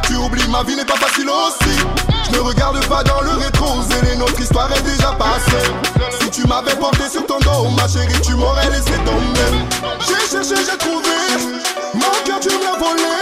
Tu 0.07 0.15
oublies 0.15 0.47
ma 0.49 0.63
vie 0.63 0.75
n'est 0.75 0.85
pas 0.85 0.97
facile 0.97 1.29
aussi. 1.29 1.77
Je 2.25 2.37
ne 2.37 2.39
regarde 2.39 2.83
pas 2.87 3.03
dans 3.03 3.21
le 3.21 3.31
rétro, 3.31 3.81
et 4.11 4.15
notre 4.17 4.39
histoire 4.39 4.69
est 4.71 4.81
déjà 4.81 5.11
passée. 5.13 5.71
Si 6.19 6.29
tu 6.29 6.47
m'avais 6.47 6.75
porté 6.75 7.09
sur 7.09 7.25
ton 7.25 7.39
dos, 7.39 7.69
ma 7.69 7.87
chérie, 7.87 8.19
tu 8.21 8.33
m'aurais 8.35 8.69
laissé 8.69 8.93
tomber. 9.05 9.51
J'ai 9.99 10.27
cherché, 10.29 10.55
j'ai 10.65 10.77
trouvé, 10.77 11.15
mon 11.93 12.15
cœur 12.25 12.39
tu 12.39 12.49
me 12.49 12.63
l'as 12.63 12.77
volé. 12.77 13.15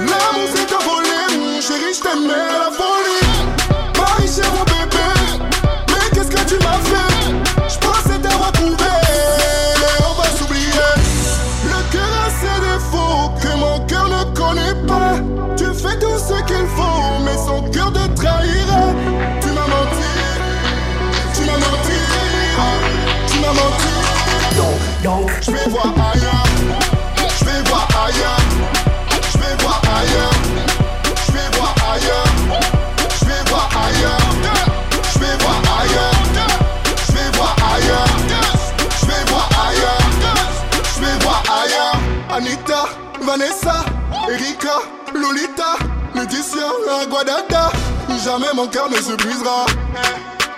L'amour 0.00 0.48
s'est 0.54 0.74
envolé, 0.74 1.38
mon 1.38 1.60
chéri, 1.60 1.94
je 1.94 2.00
t'aimais 2.00 2.28
la 2.28 2.70
folie. 2.70 2.97
Voir 25.82 26.10
ailleurs, 26.12 26.44
je 27.38 27.44
vais 27.44 27.62
voir 27.68 27.88
ailleurs, 28.06 28.40
je 29.32 29.38
vais 29.38 29.54
voir 29.62 29.80
ailleurs, 29.96 30.32
je 31.26 31.32
vais 31.32 31.56
voir 31.56 31.74
ailleurs, 31.92 32.24
je 33.20 33.24
vais 33.26 33.50
voir 33.50 33.68
ailleurs, 33.86 34.18
je 35.12 35.18
vais 35.18 35.36
voir 35.38 35.60
ailleurs, 35.80 36.16
je 37.06 37.12
vais 37.12 37.30
voir 37.36 37.56
ailleurs, 37.74 38.06
je 39.00 39.06
vais 39.06 39.24
voir 39.30 39.48
ailleurs, 39.68 40.08
je 40.94 41.00
vais 41.00 41.18
voir 41.24 41.42
ailleurs. 41.62 41.96
Anita, 42.30 42.88
Vanessa, 43.22 43.84
Erika, 44.28 44.76
Lolita, 45.14 45.76
Laetitia, 46.14 46.68
la 46.86 47.06
Guadada. 47.06 47.70
Jamais 48.24 48.52
mon 48.54 48.66
cœur 48.66 48.90
ne 48.90 48.96
se 48.96 49.12
brisera. 49.12 49.66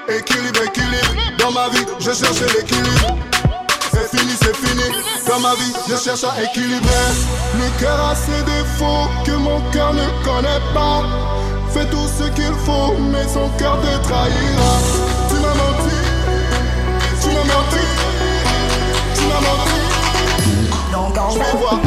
Équilibre, 0.08 0.62
équilibre. 0.62 1.14
Dans 1.38 1.52
ma 1.52 1.68
vie, 1.68 1.84
je 1.98 2.10
cherche 2.12 2.40
l'équilibre. 2.56 3.18
C'est 4.52 4.66
fini. 4.66 4.82
Dans 5.28 5.38
ma 5.38 5.54
vie, 5.54 5.72
je 5.88 5.96
cherche 5.96 6.24
à 6.24 6.42
équilibrer. 6.42 6.90
Le 7.54 7.80
cœur 7.80 8.04
a 8.04 8.14
ses 8.16 8.42
défauts 8.42 9.08
que 9.24 9.32
mon 9.32 9.60
cœur 9.70 9.92
ne 9.92 10.06
connaît 10.24 10.60
pas. 10.74 11.04
Fais 11.72 11.86
tout 11.86 12.08
ce 12.18 12.24
qu'il 12.30 12.54
faut, 12.64 12.94
mais 13.12 13.28
son 13.28 13.48
cœur 13.58 13.78
te 13.80 14.08
trahira. 14.08 14.72
Tu 15.28 15.34
m'as 15.36 15.54
menti, 15.54 15.96
tu 17.20 17.28
m'as 17.28 17.44
menti, 17.44 17.86
tu 19.14 19.22
m'as 19.22 19.40
menti. 19.40 19.80
Je 21.32 21.38
vais 21.38 21.58
voir 21.58 21.78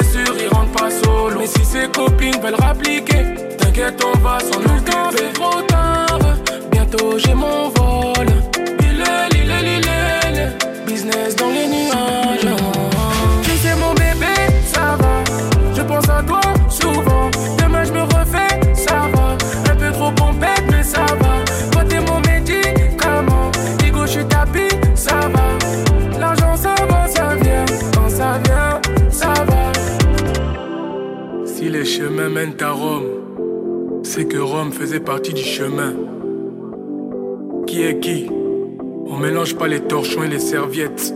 c'est 0.00 0.04
sûr, 0.12 0.34
ils 0.38 0.48
rentrent 0.48 0.72
pas 0.72 0.90
solo. 0.90 1.36
Mais 1.38 1.46
si 1.46 1.64
ses 1.64 1.88
copines 1.88 2.40
veulent 2.40 2.60
rappliquer, 2.60 3.24
t'inquiète, 3.58 4.02
on 4.04 4.18
va 4.18 4.38
s'en 4.40 4.60
occuper. 4.60 4.92
C'est 5.16 5.32
trop 5.32 5.60
tard, 5.62 6.18
bientôt 6.70 7.18
j'ai 7.18 7.34
mon 7.34 7.68
vol. 7.68 8.26
Il 8.80 9.02
business 10.86 11.36
dans 11.36 11.50
les 11.50 11.66
nuages. 11.66 12.56
Tu 13.42 13.50
sais, 13.50 13.74
mon 13.76 13.92
bébé, 13.94 14.34
ça 14.72 14.96
va. 14.98 15.24
Je 15.74 15.82
pense 15.82 16.08
à 16.08 16.22
toi 16.22 16.40
souvent. 16.68 17.30
Chemin 31.94 32.30
mène 32.30 32.54
à 32.62 32.70
Rome, 32.70 34.00
c'est 34.02 34.24
que 34.24 34.38
Rome 34.38 34.72
faisait 34.72 34.98
partie 34.98 35.34
du 35.34 35.42
chemin. 35.42 35.92
Qui 37.66 37.82
est 37.82 38.00
qui? 38.00 38.30
On 39.06 39.18
mélange 39.18 39.54
pas 39.56 39.68
les 39.68 39.80
torchons 39.80 40.22
et 40.22 40.28
les 40.28 40.38
serviettes. 40.38 41.14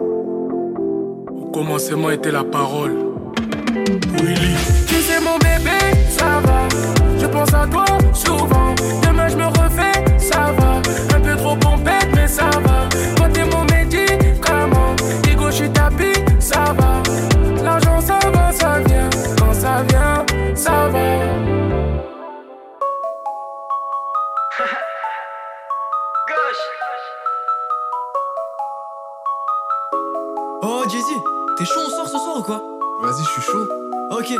Au 0.00 1.46
commencement 1.52 2.10
était 2.10 2.32
la 2.32 2.42
parole. 2.42 2.96
Willy. 4.20 4.56
Tu 4.88 4.96
sais 4.96 5.20
mon 5.20 5.38
bébé, 5.38 5.78
ça 6.08 6.40
va. 6.44 6.66
Je 7.20 7.26
pense 7.26 7.54
à 7.54 7.64
toi 7.68 7.84
souvent. 8.12 8.74
Demain 9.06 9.28
je 9.28 9.36
me 9.36 9.46
refais, 9.46 10.18
ça 10.18 10.52
va. 10.58 10.82
Un 11.16 11.20
peu 11.20 11.36
trop 11.36 11.54
pompette, 11.54 12.08
mais 12.16 12.26
ça 12.26 12.50
va. 12.64 12.88
Toi 13.14 13.28
t'es 13.32 13.44
mon 13.44 13.64
bébé. 13.64 13.75
T'es 31.66 31.72
chaud, 31.72 31.80
on 31.84 31.90
sort 31.90 32.08
ce 32.08 32.18
soir 32.18 32.38
ou 32.38 32.42
quoi? 32.42 32.62
Vas-y, 33.02 33.24
je 33.24 33.30
suis 33.30 33.42
chaud. 33.42 33.66
Ok, 34.10 34.32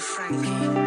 Frankie. 0.00 0.79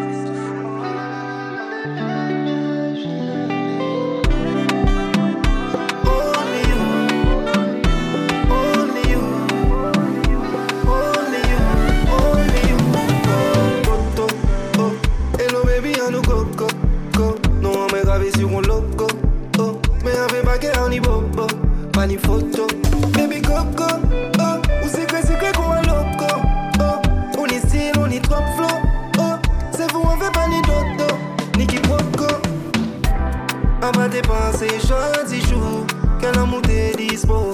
Dépenser 34.64 34.88
jodi 34.88 35.40
jour 35.48 35.86
Quel 36.20 36.38
amour 36.38 36.62
t'es 36.62 36.92
dispo. 36.96 37.52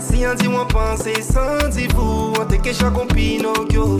Si 0.00 0.24
un 0.24 0.34
dit 0.34 0.48
moi 0.48 0.66
penser 0.68 1.14
sans 1.22 1.68
vous 1.94 2.32
On 2.40 2.44
te 2.44 2.56
cache 2.56 2.82
à 2.82 2.90
Pinocchio 2.90 3.98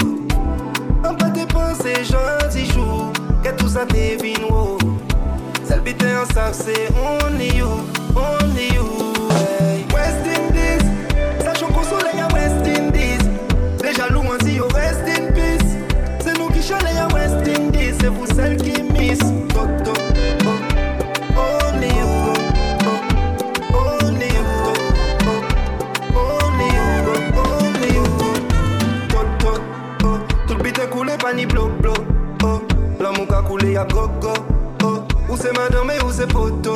On 1.05 1.13
va 1.13 1.31
dépenser 1.31 1.95
jodi 2.05 2.67
jour 2.73 3.13
Que 3.43 3.51
tout 3.57 3.69
ça 3.69 3.87
t'es 3.87 4.17
vino 4.17 4.79
Celle 5.65 5.81
bite 5.81 6.03
en 6.03 6.33
sac 6.33 6.55
c'est 6.55 6.89
only 6.97 7.57
you 7.57 8.00
c'est 35.51 35.59
madame 35.59 35.91
et 35.91 36.05
où 36.05 36.11
c'est 36.11 36.27
poto 36.27 36.73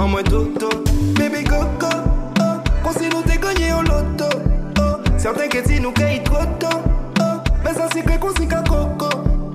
En 0.00 0.08
moins 0.08 0.22
toto 0.22 0.68
Baby 1.14 1.44
go 1.44 1.56
oh. 1.82 2.42
Qu'on 2.82 2.92
si 2.92 3.08
nous 3.08 3.22
t'es 3.22 3.38
gagné 3.38 3.70
loto 3.70 4.36
oh. 4.80 4.82
Certains 5.16 5.48
disent 5.48 5.80
nous 5.80 5.92
qu'il 5.92 6.22
trop 6.22 6.44
tôt 6.58 6.80
oh. 7.20 7.22
Mais 7.64 7.74
ça 7.74 7.88
c'est 7.92 8.02
que 8.02 8.18
qu'on 8.18 8.30
s'y 8.34 8.48
coco. 8.48 9.08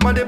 M'a 0.03 0.13
des 0.13 0.24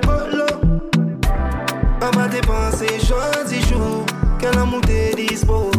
On 2.01 2.17
va 2.17 2.27
dépenser 2.27 2.99
jodi 2.99 3.61
jour. 3.67 4.05
Quel 4.39 4.57
amour 4.57 4.81
t'es 4.81 5.13
dispo? 5.15 5.71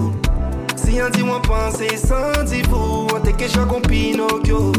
Si 0.76 1.00
un 1.00 1.10
dit 1.10 1.22
moi 1.22 1.40
penser 1.42 1.96
sans 1.96 2.44
vous 2.68 3.06
On 3.14 3.20
te 3.20 3.30
cache 3.30 3.56
à 3.56 3.66
Pinocchio 3.88 4.72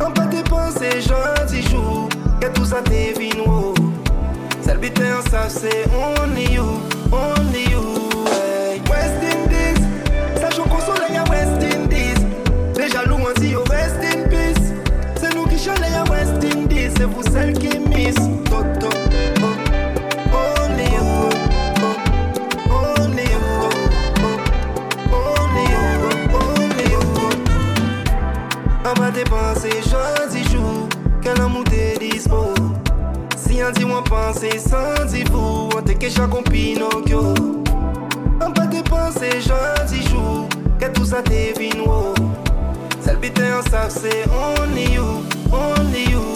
On 0.00 0.10
va 0.18 0.26
dépenser 0.26 1.00
jodi 1.00 1.62
jour. 1.68 2.08
Que 2.40 2.46
tout 2.48 2.64
ça 2.64 2.80
t'es 2.82 3.12
vino. 3.18 3.74
Celle 4.66 5.12
en 5.14 5.22
sac 5.30 5.50
c'est 5.50 5.86
only 5.94 6.52
you 6.52 6.55
penser 34.26 34.58
sans 34.58 35.06
vous 35.30 35.68
On 35.76 35.82
te 35.82 35.92
cache 35.92 36.18
à 36.18 36.28
Pinocchio. 36.50 37.34
On 38.40 38.52
va 38.52 38.66
dépenser 38.66 39.40
jodi 39.40 40.02
jour 40.08 40.48
Que 40.78 40.86
tout 40.86 41.04
ça 41.04 41.22
t'es 41.22 41.52
vino 41.58 42.14
Celle 43.00 43.18
bite 43.18 43.40
en 43.40 43.62
sac 43.70 43.90
c'est 43.90 44.24
only 44.28 44.94
you 44.94 45.22
Only 45.52 46.10
you 46.10 46.35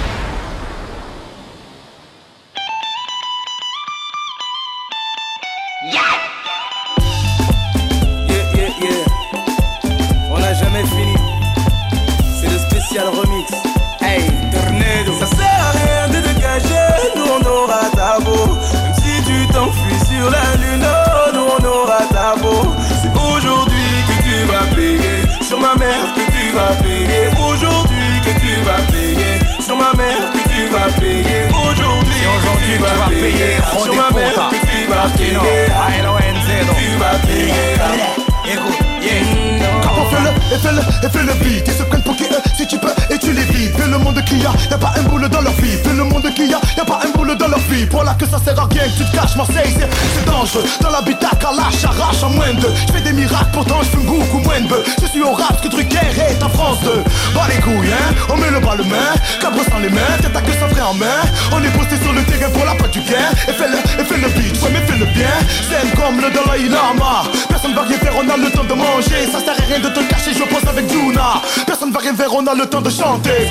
et 40.51 40.57
fais 40.57 40.71
le, 40.71 40.79
et 40.79 41.09
fais 41.09 41.23
le 41.23 41.33
beat. 41.43 41.63
Ils 41.67 41.73
se 41.73 41.83
prennent 41.83 42.03
pour 42.03 42.15
qui 42.15 42.23
eux, 42.23 42.41
si 42.55 42.67
tu 42.67 42.77
peux, 42.77 42.91
et 43.09 43.17
tu 43.17 43.31
les 43.31 43.43
vides. 43.43 43.75
Fais 43.77 43.87
le 43.87 43.97
monde 43.97 44.21
qu'il 44.25 44.39
y 44.39 44.45
a, 44.45 44.51
y'a 44.69 44.77
pas 44.77 44.93
un 44.97 45.03
boulot 45.03 45.27
dans 45.27 45.41
leur 45.41 45.53
vie. 45.53 45.77
Fais 45.83 45.93
le 45.93 46.03
monde 46.03 46.27
qu'il 46.33 46.49
y 46.49 46.53
a, 46.53 46.59
y'a 46.77 46.85
pas 46.85 46.99
un 47.05 47.17
boulot 47.17 47.35
dans 47.35 47.47
leur 47.47 47.59
vie. 47.59 47.87
Voilà 47.91 48.13
que 48.13 48.25
ça 48.27 48.37
sert 48.43 48.59
à 48.59 48.65
rien 48.65 48.83
que 48.83 48.97
tu 48.97 49.05
te 49.05 49.15
caches 49.15 49.35
Marseille 49.35 49.73
c'est, 49.77 50.25
dangereux. 50.25 50.63
Dans 50.81 50.89
l'habitat 50.89 51.31
à 51.31 51.55
lâche, 51.55 51.83
arrache 51.85 52.23
en 52.23 52.29
moins 52.29 52.53
de 52.53 52.67
Je 52.87 52.93
fais 52.93 53.01
des 53.01 53.13
miracles, 53.13 53.51
pourtant 53.53 53.79
je 53.81 53.89
fume 53.89 54.05
beaucoup 54.05 54.39
moins 54.39 54.59
de 54.61 54.83
Je 55.01 55.07
suis 55.07 55.21
au 55.21 55.31
rap, 55.31 55.61
que 55.61 55.67
Drucker 55.69 55.97
est 56.29 56.43
en 56.43 56.49
France 56.49 56.79
2 56.83 57.03
Bah 57.33 57.47
les 57.49 57.61
couilles 57.61 57.91
hein, 57.91 58.13
on 58.29 58.37
met 58.37 58.51
le 58.51 58.59
bas 58.59 58.75
le 58.75 58.83
main. 58.83 59.15
Cabre 59.39 59.61
sans 59.69 59.79
les 59.79 59.89
mains, 59.89 60.17
tête 60.21 60.35
à 60.35 60.41
que 60.41 60.51
ça 60.51 60.67
ferait 60.67 60.81
en 60.81 60.93
main. 60.93 61.21
On 61.51 61.63
est 61.63 61.71
posté 61.71 61.95
sur 62.01 62.13
le 62.13 62.23
terrain 62.23 62.51
pour 62.51 62.65
la 62.65 62.75
patte 62.75 62.91
du 62.91 62.99
gain 63.01 63.31
Et 63.47 63.53
fais 63.53 63.69
le, 63.69 64.03
fais 64.03 64.17
le 64.17 64.29
beat, 64.29 64.61
ouais 64.61 64.69
mais 64.73 64.81
fais 64.85 64.99
le 64.99 65.05
bien. 65.05 65.31
C'est 65.69 65.95
comme 65.95 66.17
le 66.17 66.29
Dalai 66.29 66.69
Lama 66.69 67.23
Personne 67.71 67.87
va 67.87 67.89
rien 67.89 67.99
faire, 67.99 68.13
on 68.17 68.29
a 68.29 68.37
le 68.37 68.51
temps 68.51 68.63
de 68.63 68.73
manger. 68.73 69.31
Ça 69.31 69.39
sert 69.39 69.53
à 69.57 69.65
rien 69.65 69.79
de 69.79 69.87
te 69.87 69.99
cacher, 70.09 70.31
je 70.33 70.43
pense 70.43 70.67
avec 70.67 70.91
Juna 70.91 71.41
Personne 71.65 71.91
va 71.91 71.99
rien 71.99 72.13
faire, 72.13 72.33
on 72.33 72.45
a 72.45 72.53
le 72.53 72.65
temps 72.65 72.81
de 72.81 72.89
chanter. 72.89 73.47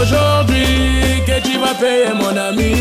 Aujourd'hui 0.00 1.22
que 1.26 1.40
tu 1.42 1.58
vas 1.58 1.74
payer 1.74 2.12
mon 2.14 2.36
ami. 2.36 2.74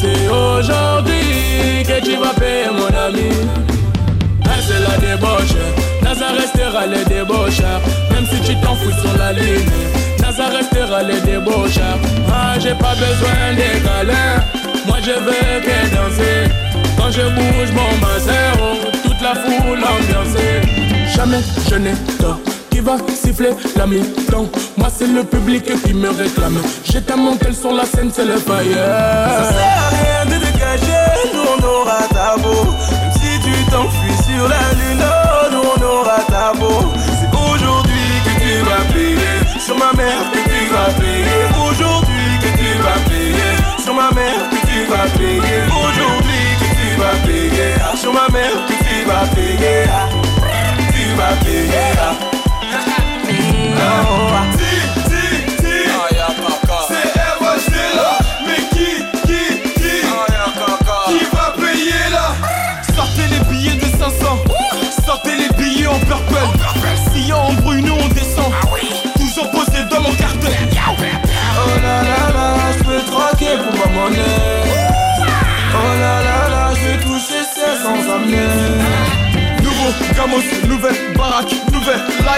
C'est 0.00 0.28
aujourd'hui 0.28 1.82
que 1.82 2.04
tu 2.04 2.16
vas 2.16 2.34
payer 2.34 2.70
mon 2.70 2.86
ami. 2.86 3.30
Là 4.44 4.52
c'est 4.64 4.78
la 4.78 4.96
débauche. 4.98 5.56
Naza 6.02 6.26
restera 6.38 6.86
les 6.86 7.04
débauchards 7.06 7.80
Même 8.12 8.26
si 8.30 8.40
tu 8.48 8.54
t'enfouis 8.60 8.94
sur 9.02 9.18
la 9.18 9.32
ligne 9.32 9.66
Naza 10.20 10.46
restera 10.56 11.02
les 11.02 11.20
débauchards 11.20 11.98
Ah 12.32 12.56
j'ai 12.60 12.74
pas 12.74 12.94
besoin 12.94 13.54
des 13.56 13.80
câlins. 13.80 14.44
Moi 14.86 14.98
je 15.02 15.10
veux 15.10 15.60
que 15.66 15.96
danser. 15.96 16.52
Quand 16.96 17.10
je 17.10 17.22
bouge 17.22 17.72
mon 17.72 17.96
Toute 18.26 18.95
la 19.26 19.34
foule 19.34 19.82
ambiancée. 19.82 20.60
Jamais 21.14 21.40
je 21.68 21.74
n'ai 21.76 21.94
tort. 22.18 22.38
Qui 22.70 22.80
va 22.80 22.96
siffler 23.08 23.50
la 23.76 23.86
mi-temps? 23.86 24.48
Moi 24.76 24.88
c'est 24.96 25.06
le 25.08 25.24
public 25.24 25.64
qui 25.82 25.94
me 25.94 26.10
réclame. 26.10 26.58
J'ai 26.84 27.02
tellement 27.02 27.36
qu'elle 27.36 27.54
sur 27.54 27.72
la 27.72 27.84
scène 27.84 28.10
c'est 28.12 28.24
le 28.24 28.36
fire. 28.36 28.86
Ça 29.38 29.44
sert 29.52 29.78
à 29.86 29.88
rien 30.00 30.22
de 30.30 30.36
te 30.44 30.50
cacher, 30.58 31.06
on 31.34 31.60
aura 31.64 32.02
ta 32.16 32.36
beau 32.42 32.64
Même 33.00 33.12
si 33.18 33.30
tu 33.44 33.54
t'enfuis 33.70 34.18
sur 34.28 34.44
la 34.48 34.64
lune, 34.78 35.04
oh, 35.04 35.46
nous 35.52 35.66
on 35.74 35.80
aura 35.94 36.20
ta 36.28 36.52
beau 36.58 36.92
C'est 37.18 37.32
aujourd'hui 37.34 38.08
que 38.24 38.32
tu 38.42 38.52
vas 38.68 38.84
payer 38.94 39.34
Sur 39.58 39.76
ma 39.76 39.92
mère 40.00 40.22
que 40.32 40.40
tu 40.50 40.62
vas 40.72 40.90
payer 41.00 41.40
Aujourd'hui 41.66 42.26
que 42.42 42.50
tu 42.60 42.70
vas 42.84 43.00
payer 43.10 43.52
Sur 43.82 43.94
ma 43.94 44.10
mère 44.18 44.42
que 44.52 44.58
tu 44.68 44.78
vas 44.90 45.08
payer 45.18 45.58
Aujourd'hui 45.84 46.44
que 46.60 46.68
tu 46.78 46.88
vas 47.00 47.16
payer 47.26 47.72
Sur 47.96 48.12
ma 48.12 48.28
mère 48.28 48.75
vas 49.06 49.26
payer 49.34 49.86
Tu 50.92 51.04
vas 51.16 51.36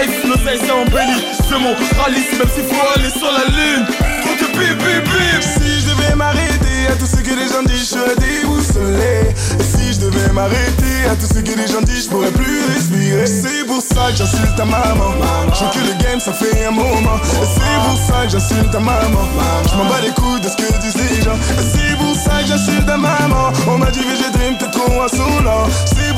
life, 0.01 0.23
l'oseille 0.23 0.59
c'est 0.63 0.71
embelli. 0.71 1.25
C'est 1.47 1.59
mon 1.59 1.73
rallye, 2.01 2.23
même 2.37 2.49
s'il 2.53 2.63
faut 2.63 2.85
aller 2.95 3.09
sur 3.09 3.31
la 3.31 3.45
lune. 3.45 3.85
Donc 4.23 4.51
bip 4.51 4.77
bip 4.77 5.03
bip 5.03 5.41
Si 5.41 5.81
je 5.81 5.89
devais 5.89 6.15
m'arrêter 6.15 6.87
à 6.91 6.95
tout 6.95 7.05
ce 7.05 7.17
que 7.17 7.33
les 7.33 7.47
gens 7.47 7.63
disent, 7.65 7.89
je 7.89 7.97
serais 7.97 8.15
déboussolé. 8.15 9.33
Et 9.59 9.63
si 9.63 9.93
je 9.93 9.99
devais 9.99 10.31
m'arrêter 10.31 11.09
à 11.09 11.15
tout 11.15 11.27
ce 11.27 11.39
que 11.39 11.57
les 11.57 11.67
gens 11.67 11.81
disent, 11.81 12.05
je 12.05 12.09
pourrais 12.09 12.31
plus 12.31 12.61
respirer. 12.73 13.25
C'est 13.25 13.65
pour 13.65 13.81
ça 13.81 14.11
que 14.11 14.17
j'insulte 14.17 14.55
ta 14.55 14.65
maman. 14.65 15.11
Je 15.53 15.79
que 15.79 15.85
le 15.85 16.03
game 16.03 16.19
ça 16.19 16.33
fait 16.33 16.65
un 16.65 16.71
moment. 16.71 17.17
Et 17.41 17.47
c'est 17.55 17.79
pour 17.85 17.97
ça 17.97 18.25
que 18.25 18.29
j'insulte 18.31 18.71
ta 18.71 18.79
maman. 18.79 19.25
Je 19.69 19.75
m'en 19.75 19.85
bats 19.85 20.01
les 20.03 20.11
couilles 20.11 20.41
de 20.41 20.49
ce 20.49 20.55
que 20.55 20.81
disent 20.81 20.95
les 20.95 21.21
gens. 21.23 21.35
Et 21.35 21.65
c'est 21.73 21.97
pour 21.97 22.15
ça 22.15 22.41
que 22.41 22.47
j'insulte 22.47 22.85
ta 22.85 22.97
maman. 22.97 23.51
On 23.67 23.77
m'a 23.77 23.91
dit 23.91 23.99
Dream 24.33 24.57
t'es 24.57 24.69
trop 24.69 25.01
insolent 25.01 25.67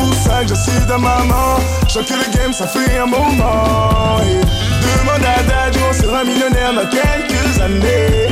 pour 0.02 0.14
ça 0.14 0.42
que 0.42 0.50
j'insulte 0.50 0.88
ta 0.88 0.98
maman 0.98 1.58
que 1.94 2.14
le 2.14 2.38
game 2.38 2.54
ça 2.54 2.68
fait 2.68 2.98
un 2.98 3.06
moment 3.06 4.18
Et 4.24 4.42
Demande 5.00 5.26
à 5.26 5.44
Daddy, 5.44 5.80
on 5.90 5.94
sera 5.94 6.24
millionnaire 6.24 6.74
dans 6.74 6.88
quelques 6.90 7.62
années. 7.62 8.28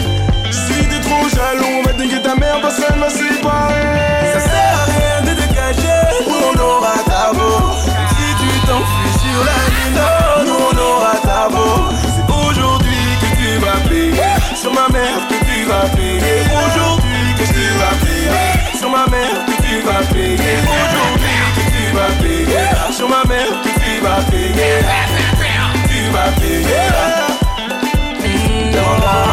Si 0.52 0.88
t'es 0.88 1.00
trop 1.02 1.28
jaloux, 1.30 1.80
on 1.80 1.84
va 1.84 1.94
te 1.94 2.18
ta 2.24 2.36
mère, 2.36 2.62
personne 2.62 3.00
va 3.00 3.10
séparer 3.10 4.34
Ça 4.34 4.40
sert 4.40 4.76
à 4.76 4.86
rien 4.86 5.22
de 5.28 5.40
te 5.40 5.54
cacher, 5.54 6.02
on 6.28 6.60
aura 6.60 6.96
ta 7.06 7.34
beau 7.34 7.74
Si 7.84 8.26
tu 8.40 8.68
t'enfuis 8.68 9.16
sur 9.22 9.40
la 9.50 9.60
lune, 9.70 10.02
nous 10.46 10.60
on 10.72 10.78
aura 10.78 11.16
ta 11.22 11.50
beau 11.50 11.94
C'est 12.16 12.34
aujourd'hui 12.34 13.06
que 13.22 13.30
tu 13.38 13.58
vas 13.60 13.90
payer 13.90 14.56
Sur 14.56 14.74
ma 14.74 14.88
mère 14.90 15.28
que 15.28 15.36
tu 15.46 15.66
vas 15.66 15.88
payer 15.96 16.44
Aujourd'hui 16.66 17.34
que 17.38 17.44
tu 17.44 17.66
vas 17.80 17.96
payer 18.06 18.80
Sur 18.80 18.90
ma 18.90 19.06
mère 19.08 19.46
que 19.46 19.62
tu 19.62 19.82
vas 19.82 20.04
payer 20.14 20.99
vas 22.50 22.66
payer 22.66 22.94
Sur 22.94 23.10
ma 23.10 23.24
mère 23.26 23.48
tu 23.64 24.02
vas 24.02 24.22
payer 24.32 24.74
Tu 25.88 26.00
vas 26.12 26.32
payer 26.40 26.88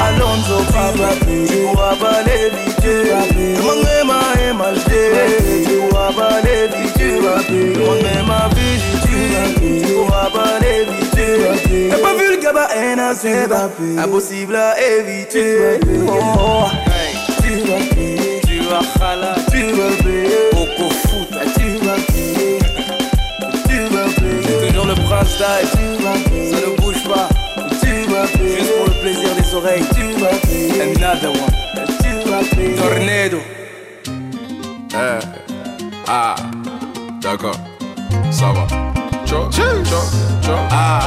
Alonso, 0.07 0.65
tu 0.67 0.99
vas 0.99 1.15
payer 1.25 1.47
Tu 1.47 1.57
pourras 1.67 1.97
pas 1.97 2.19
l'éviter 2.27 3.13
ma 4.05 4.21
MHD 4.53 4.93
Tu 5.67 5.75
pourras 5.89 6.13
pas 6.13 6.41
l'éviter 6.43 7.21
vas 7.21 7.43
ma 8.27 8.49
vie, 8.55 8.81
tu 9.03 9.95
vas 10.09 10.31
pas 10.31 10.59
l'éviter 10.61 11.91
T'as 11.91 11.99
pas 11.99 12.15
vu 12.15 12.31
le 12.31 12.43
gaba 12.43 12.69
Impossible 13.99 14.57
à 14.57 14.75
éviter 14.81 15.81
Oh, 16.09 16.67
Tu 17.43 17.61
vas 17.61 17.95
payer 17.95 18.41
Tu 18.47 18.61
vas 18.61 18.81
vas 18.99 19.16
Ça 25.29 25.59
ne 25.61 26.77
bouge 26.81 27.05
pas. 27.09 27.29
Juste 27.85 28.73
pour 28.77 28.87
le 28.87 29.01
plaisir 29.03 29.29
des 29.35 29.55
oreilles. 29.55 29.85
Tu 29.95 30.03
Another 30.81 31.31
one. 31.31 31.57
Tu 32.53 32.75
Tornado. 32.75 33.39
Eh, 34.95 35.19
ah, 36.09 36.37
d'accord, 37.21 37.59
ça 38.31 38.47
va. 38.53 38.86
Ciao, 39.27 39.49
ah, 40.71 41.01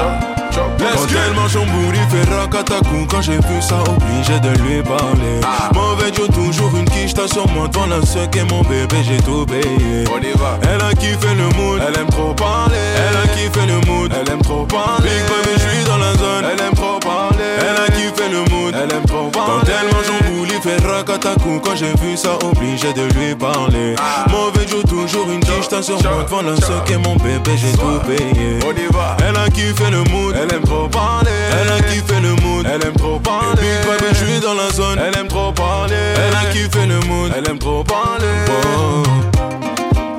Quand 0.78 1.08
elle 1.26 1.34
mange 1.34 1.52
son 1.52 1.66
bourri, 1.66 2.00
fait 2.10 2.30
racatacou 2.30 3.08
Quand 3.10 3.22
j'ai 3.22 3.38
vu 3.38 3.62
ça, 3.62 3.78
obligé 3.82 4.40
de 4.42 4.50
lui 4.62 4.84
parler. 4.84 5.40
Mauvais 5.74 6.12
Joe, 6.14 6.28
toujours 6.28 6.76
une 6.76 6.86
quiche, 6.86 7.14
t'as 7.14 7.28
sur 7.28 7.48
moi 7.50 7.70
Devant 7.70 7.86
la 7.86 8.06
seule 8.06 8.28
et 8.36 8.44
mon 8.44 8.62
bébé, 8.64 8.98
j'ai 9.04 9.18
tout 9.24 9.46
payé. 9.46 10.04
On 10.14 10.20
y 10.20 10.38
va. 10.38 10.60
Elle 10.64 10.82
a 10.82 10.94
kiffé 10.94 11.34
le 11.36 11.48
mood, 11.56 11.82
elle 11.88 11.98
aime 11.98 12.10
trop 12.10 12.34
parler. 12.34 12.76
Elle 12.76 13.18
a 13.18 13.28
kiffé 13.34 13.66
le 13.66 13.80
mood, 13.90 14.12
elle 14.14 14.34
aime 14.34 14.42
trop 14.42 14.66
parler. 14.66 15.10
Big 15.10 15.24
baby, 15.30 15.54
je 15.56 15.70
suis 15.70 15.84
dans 15.86 15.98
la 15.98 16.14
zone, 16.16 16.46
elle 16.52 16.60
aime 16.60 16.74
trop 16.74 17.00
parler. 17.00 17.56
Elle 17.60 17.78
a 17.78 17.88
kiffé 17.88 18.30
le 18.30 18.40
mood, 18.52 18.76
elle 18.76 18.92
aime 18.96 19.06
trop 19.06 19.30
parler. 19.30 19.62
Quand 19.62 19.72
elle 19.72 19.88
mange 19.94 20.19
fait 20.60 20.78
racatacou 20.86 21.60
Quand 21.64 21.76
j'ai 21.76 21.94
vu 22.02 22.16
ça, 22.18 22.38
obligé 22.44 22.94
de 22.94 23.04
lui 23.14 23.36
parler. 23.36 23.96
Mauvais 24.30 24.68
Joe, 24.68 24.84
toujours 24.84 25.30
une 25.30 25.40
quiche, 25.40 25.68
t'as 25.70 25.82
sur 25.82 26.02
moi 26.04 26.24
Devant. 26.24 26.42
La 26.42 26.56
seule 26.56 26.82
et 26.92 26.98
mon 26.98 27.16
bébé, 27.16 27.52
j'ai 27.58 27.72
tout 27.74 28.00
payé. 28.06 28.60
On 28.66 28.72
y 28.72 28.92
va. 28.94 29.18
Elle 29.28 29.38
a 29.38 29.50
kiffé 29.50 29.90
le 29.92 30.04
mood, 30.12 30.36
elle 30.36 30.54
aime 30.54 30.64
trop 30.64 30.88
parler. 30.88 31.32
Elle 31.62 31.72
a 31.72 31.82
kiffé 31.82 32.20
le 32.22 32.36
mood, 32.42 32.66
elle 32.66 32.86
aime 32.86 32.96
trop 32.96 33.20
parler. 33.20 33.62
Big 33.62 33.88
baby, 33.88 34.06
je 34.12 34.26
suis 34.26 34.40
dans 34.40 34.54
la 34.54 34.70
zone, 34.72 35.00
elle 35.00 35.18
aime 35.20 35.28
trop 35.28 35.52
parler. 35.52 35.96
Elle 35.96 36.36
a 36.36 36.52
kiffé 36.52 36.86
le 36.86 37.00
mood, 37.08 37.32
elle 37.38 37.50
aime 37.50 37.60
trop 37.60 37.84
parler. 37.84 38.28
Oh. 38.50 39.04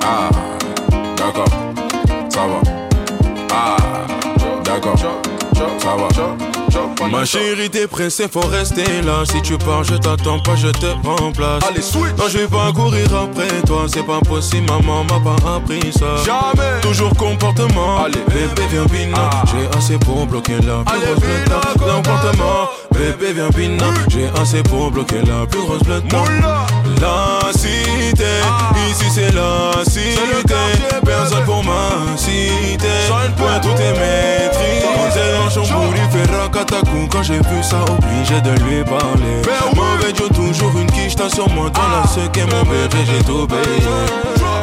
Ah, 0.03 0.31
d'accord, 1.17 1.49
ça 2.29 2.41
va. 2.41 2.61
Ah, 3.53 3.77
d'accord, 4.65 4.99
ça 4.99 5.07
va. 5.07 6.60
Ma 7.11 7.25
chérie, 7.25 7.71
t'es 7.71 7.87
pressée, 7.87 8.29
faut 8.29 8.41
rester 8.41 9.03
là. 9.03 9.25
Si 9.25 9.41
tu 9.43 9.57
pars, 9.59 9.85
je 9.85 9.95
t'attends 9.97 10.39
pas, 10.41 10.55
je 10.57 10.69
te 10.69 10.87
remplace. 11.05 11.63
Allez, 11.69 11.83
switch. 11.83 12.17
Non, 12.19 12.25
je 12.29 12.39
vais 12.39 12.47
pas 12.47 12.73
courir 12.73 13.07
après 13.15 13.61
toi, 13.67 13.87
c'est 13.89 14.07
pas 14.07 14.21
possible, 14.21 14.67
maman 14.69 15.05
m'a 15.05 15.21
pas 15.21 15.57
appris 15.57 15.93
ça. 15.93 16.17
Jamais. 16.25 16.81
Toujours 16.83 17.15
comportement. 17.17 18.05
Allez. 18.05 18.21
bébé, 18.29 18.63
viens 18.71 18.85
bina. 18.87 19.31
Ah. 19.33 19.43
J'ai 19.47 19.79
assez 19.79 19.99
pour 19.99 20.27
bloquer 20.27 20.57
la 20.57 20.85
plus 20.85 20.95
Allez, 20.95 21.47
grosse. 21.47 21.91
Comportement. 21.91 22.69
Bébé, 22.93 23.33
viens 23.35 23.51
bina. 23.51 23.87
J'ai 24.09 24.29
assez 24.41 24.63
pour 24.63 24.91
bloquer 24.91 25.23
la 25.23 25.47
plus 25.47 25.61
grosse 25.61 25.83
blette. 25.83 26.05
La 27.01 27.53
cité, 27.53 28.25
ici 28.91 29.07
c'est 29.15 29.33
la 29.35 29.85
cité. 29.85 30.55
Personne 31.05 31.45
pour 31.45 31.63
m'inciter. 31.65 32.87
Point 33.37 33.61
tout 33.61 33.69
est 33.69 33.93
maîtrisé. 33.93 35.21
Il 35.97 36.09
fait 36.11 36.37
racatacou. 36.37 37.09
Quand 37.11 37.23
j'ai 37.23 37.39
vu 37.39 37.63
ça, 37.63 37.79
obligé 37.83 38.41
de 38.41 38.51
lui 38.65 38.85
parler. 38.85 39.43
Mauvais 39.75 40.15
Joe, 40.17 40.29
toujours 40.29 40.73
une 40.79 40.91
quiche, 40.91 41.17
t'as 41.17 41.29
sur 41.29 41.49
moi. 41.51 41.71
Dans 41.71 41.89
la 41.89 42.07
ce 42.07 42.29
qu'est 42.29 42.47
mon 42.47 42.63
bébé, 42.63 43.05
j'ai 43.05 43.25
tout 43.25 43.47
payé. 43.47 43.89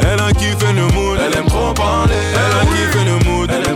Elle 0.01 0.21
a 0.21 0.31
kiffé 0.31 0.73
le 0.73 0.87
mood, 0.93 1.19
elle 1.19 1.37
aime 1.37 1.47
trop 1.47 1.73
parler. 1.73 2.13
Elle 2.33 2.57
a 2.57 2.65
kiffé 2.71 3.03
le 3.05 3.29
mood, 3.29 3.51
elle 3.51 3.66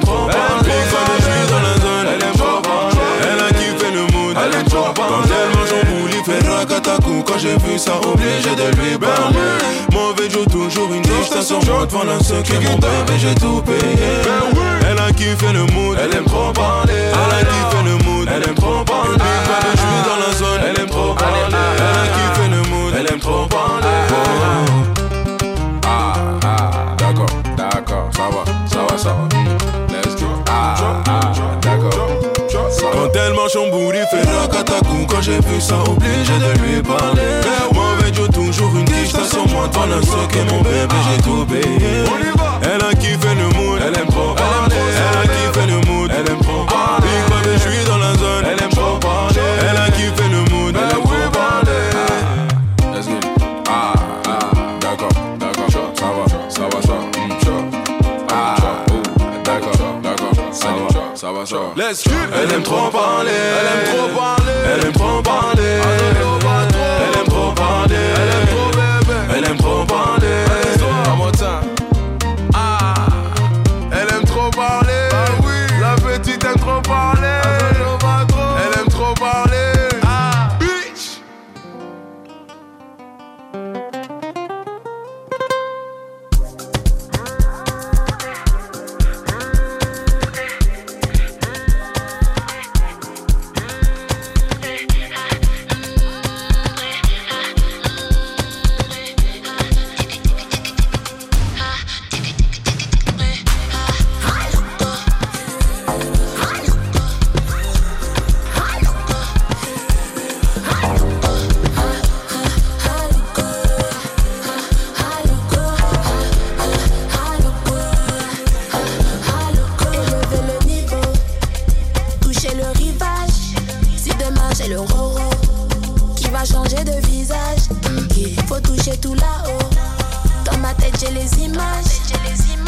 Quand 7.26 7.38
j'ai 7.38 7.58
vu 7.58 7.78
ça, 7.78 7.94
obligé 7.98 8.56
de 8.56 8.76
lui 8.82 8.98
parler. 8.98 9.38
Mauvais 9.92 10.30
Joe, 10.30 10.46
toujours 10.48 10.94
une 10.94 11.02
t'as 11.02 11.42
sur. 11.42 11.60
Devant 11.60 11.86
qu'est 12.44 12.60
mon 12.60 12.76
bébé, 12.76 13.14
j'ai 13.18 13.36
tout 13.36 13.62
payé. 13.62 14.22
Elle 14.90 15.00
a 15.00 15.12
kiffé 15.12 15.54
le 15.54 15.66
mood, 15.74 15.98
elle 16.02 16.16
aime 16.16 16.26
trop 16.26 16.52
parler. 16.54 16.94
Elle 16.94 17.36
a 17.36 17.44
kiffé 17.44 17.84
le 17.84 17.98
mood, 18.04 18.28
elle 18.34 18.50
aime 18.50 18.56
trop 18.56 18.84
parler. 18.84 19.18
Je 19.72 19.78
suis 19.78 20.02
dans 20.06 20.20
la 20.26 20.34
zone, 20.34 20.62
elle 20.68 20.82
aime 20.82 20.90
trop 20.90 21.14
parler. 21.14 21.56
Elle 21.78 22.00
a 22.00 22.08
kiffé 22.16 22.50
le 22.50 22.62
mood, 22.70 22.94
elle 22.98 23.14
aime 23.14 23.20
trop 23.20 23.46
parler. 23.46 23.88
Oh. 24.10 24.16
Ah, 25.86 26.14
ah, 26.44 26.96
d'accord, 26.98 27.26
d'accord, 27.58 28.10
ça 28.16 28.24
va, 28.24 28.44
ça 28.68 28.80
va, 28.90 28.98
ça 28.98 29.10
va. 29.10 29.81
Mange 33.42 33.52
son 33.52 33.70
bout, 33.70 33.92
il 33.94 34.06
fait 34.06 34.30
racatacou 34.30 35.06
Quand 35.08 35.22
j'ai 35.22 35.40
vu 35.40 35.60
ça, 35.60 35.80
obligé 35.88 36.34
de 36.34 36.60
lui 36.62 36.82
parler. 36.82 37.42
Mauvais 37.74 38.14
Joe, 38.14 38.30
toujours 38.30 38.76
une 38.76 38.88
sur 39.06 39.48
moi 39.50 39.68
Dans 39.74 39.86
la 39.86 40.02
stock 40.02 40.36
et 40.36 40.52
mon 40.52 40.62
bébé, 40.62 40.96
j'ai 41.10 41.24
tout 41.24 41.46
payé 41.46 42.31
Let's 61.82 62.04
Elle 62.06 62.54
aime 62.54 62.62
trop 62.62 62.92
parler. 62.92 63.32
Elle 63.32 63.80
aime 63.80 63.96
trop 63.96 64.16
parler. 64.16 64.52
Elle 64.66 64.86
aime 64.86 64.94
trop 64.94 65.22
parler 65.24 66.71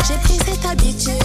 J'ai 0.07 0.17
pris 0.17 0.38
cette 0.45 0.65
habitude. 0.65 1.22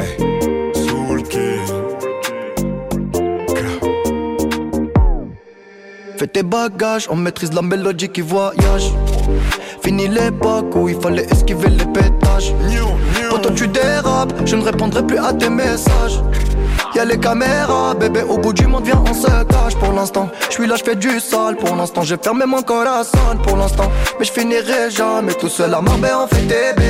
Hey. 0.00 0.16
Fais 6.16 6.26
tes 6.28 6.42
bagages, 6.42 7.06
on 7.10 7.16
maîtrise 7.16 7.52
la 7.52 7.60
mélodie 7.60 8.08
qui 8.08 8.22
voyage. 8.22 8.90
Fini 9.82 10.08
l'époque 10.08 10.74
où 10.74 10.88
il 10.88 10.98
fallait 10.98 11.26
esquiver 11.30 11.68
les 11.68 11.84
pétages. 11.84 12.54
Quand 13.28 13.54
tu 13.54 13.68
dérapes, 13.68 14.32
je 14.46 14.56
ne 14.56 14.62
répondrai 14.62 15.06
plus 15.06 15.18
à 15.18 15.34
tes 15.34 15.50
messages. 15.50 16.23
Y'a 16.94 17.04
les 17.04 17.18
caméras, 17.18 17.94
bébé, 17.94 18.22
au 18.22 18.38
bout 18.38 18.52
du 18.52 18.68
monde, 18.68 18.84
viens, 18.84 19.02
on 19.04 19.12
se 19.12 19.26
cache 19.26 19.74
pour 19.80 19.92
l'instant. 19.92 20.28
Je 20.48 20.52
suis 20.54 20.66
là, 20.66 20.76
je 20.76 20.84
fais 20.84 20.94
du 20.94 21.18
sale 21.18 21.56
pour 21.56 21.74
l'instant. 21.74 22.02
J'ai 22.02 22.16
fermé 22.16 22.46
mon 22.46 22.62
corazon 22.62 23.36
pour 23.42 23.56
l'instant. 23.56 23.90
Mais 24.18 24.24
je 24.24 24.30
finirai 24.30 24.90
jamais 24.90 25.34
tout 25.34 25.48
seul 25.48 25.74
à 25.74 25.80
on 25.80 26.26
fait 26.28 26.46
TB. 26.46 26.80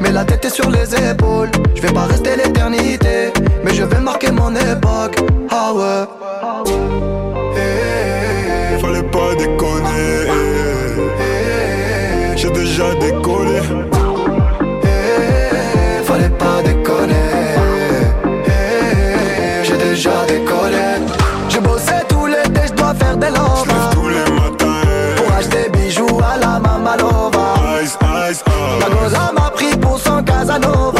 Mais 0.00 0.10
la 0.10 0.24
tête 0.24 0.44
est 0.44 0.50
sur 0.50 0.68
les 0.70 0.92
épaules. 1.08 1.50
Je 1.76 1.82
vais 1.82 1.92
pas 1.92 2.06
rester 2.06 2.34
l'éternité, 2.36 3.32
mais 3.64 3.72
je 3.74 3.84
vais 3.84 4.00
marquer 4.00 4.32
mon 4.32 4.52
époque. 4.56 5.18
Ah 5.50 5.72
ouais. 5.72 6.04
Fallait 8.80 9.02
pas 9.04 9.34
déconner. 9.36 10.32
J'ai 12.34 12.50
déjà 12.50 12.92
décollé. 12.96 13.60
Déjà 19.94 20.24
décollé. 20.26 21.06
J'ai 21.48 21.60
bossé 21.60 21.92
tout 22.08 22.26
l'été, 22.26 22.66
je 22.66 22.72
dois 22.72 22.94
faire 22.94 23.16
des 23.16 23.28
lovas. 23.28 23.90
tous 23.92 24.08
les 24.08 24.30
matins. 24.32 24.82
Pour 25.16 25.32
acheter 25.36 25.70
bijoux 25.70 26.20
à 26.32 26.36
la 26.36 26.58
Mamalova. 26.58 27.54
Ice, 27.82 27.96
ice, 28.30 28.44
La 28.80 28.88
goza 28.90 29.32
m'a 29.32 29.50
pris 29.50 29.76
pour 29.76 29.98
son 29.98 30.22
Casanova. 30.22 30.93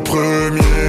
Premier. 0.00 0.81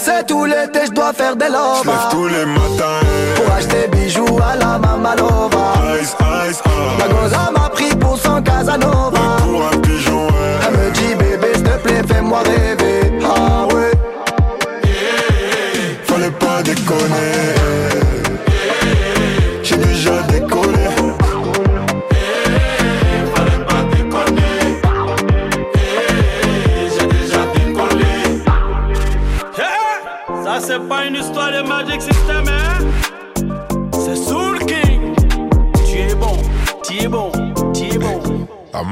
Bossé 0.00 0.24
tout 0.26 0.44
l'été, 0.46 0.86
je 0.86 0.92
dois 0.92 1.12
faire 1.12 1.36
des 1.36 1.48
lovas. 1.48 1.82
J'lève 1.84 2.10
tous 2.10 2.26
les 2.28 2.46
matins. 2.46 3.00
Pour 3.34 3.54
acheter 3.54 3.86
bijoux 3.88 4.38
à 4.42 4.56
la 4.56 4.78
Mamalova. 4.78 5.74
Ice, 6.00 6.16
ice, 6.48 6.62
ah. 6.64 6.70
La 6.98 7.08
goza 7.08 7.50
m'a 7.52 7.68
pris 7.68 7.94
pour 7.96 8.16
son 8.16 8.40
Casanova. 8.40 9.36
Pour 9.42 9.66
un 9.66 9.78
pigeon, 9.80 10.26
Elle 10.66 10.78
me 10.78 10.90
dit 10.92 11.14
bébé, 11.16 11.48
s'il 11.54 11.64
te 11.64 11.76
plaît, 11.82 12.02
fais-moi 12.08 12.38
rêver. 12.38 12.79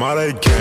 Amara 0.00 0.30
King. 0.30 0.52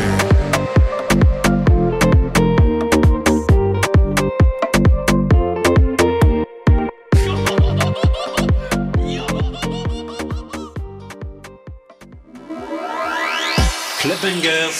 Club 13.99 14.17
Bangers, 14.23 14.71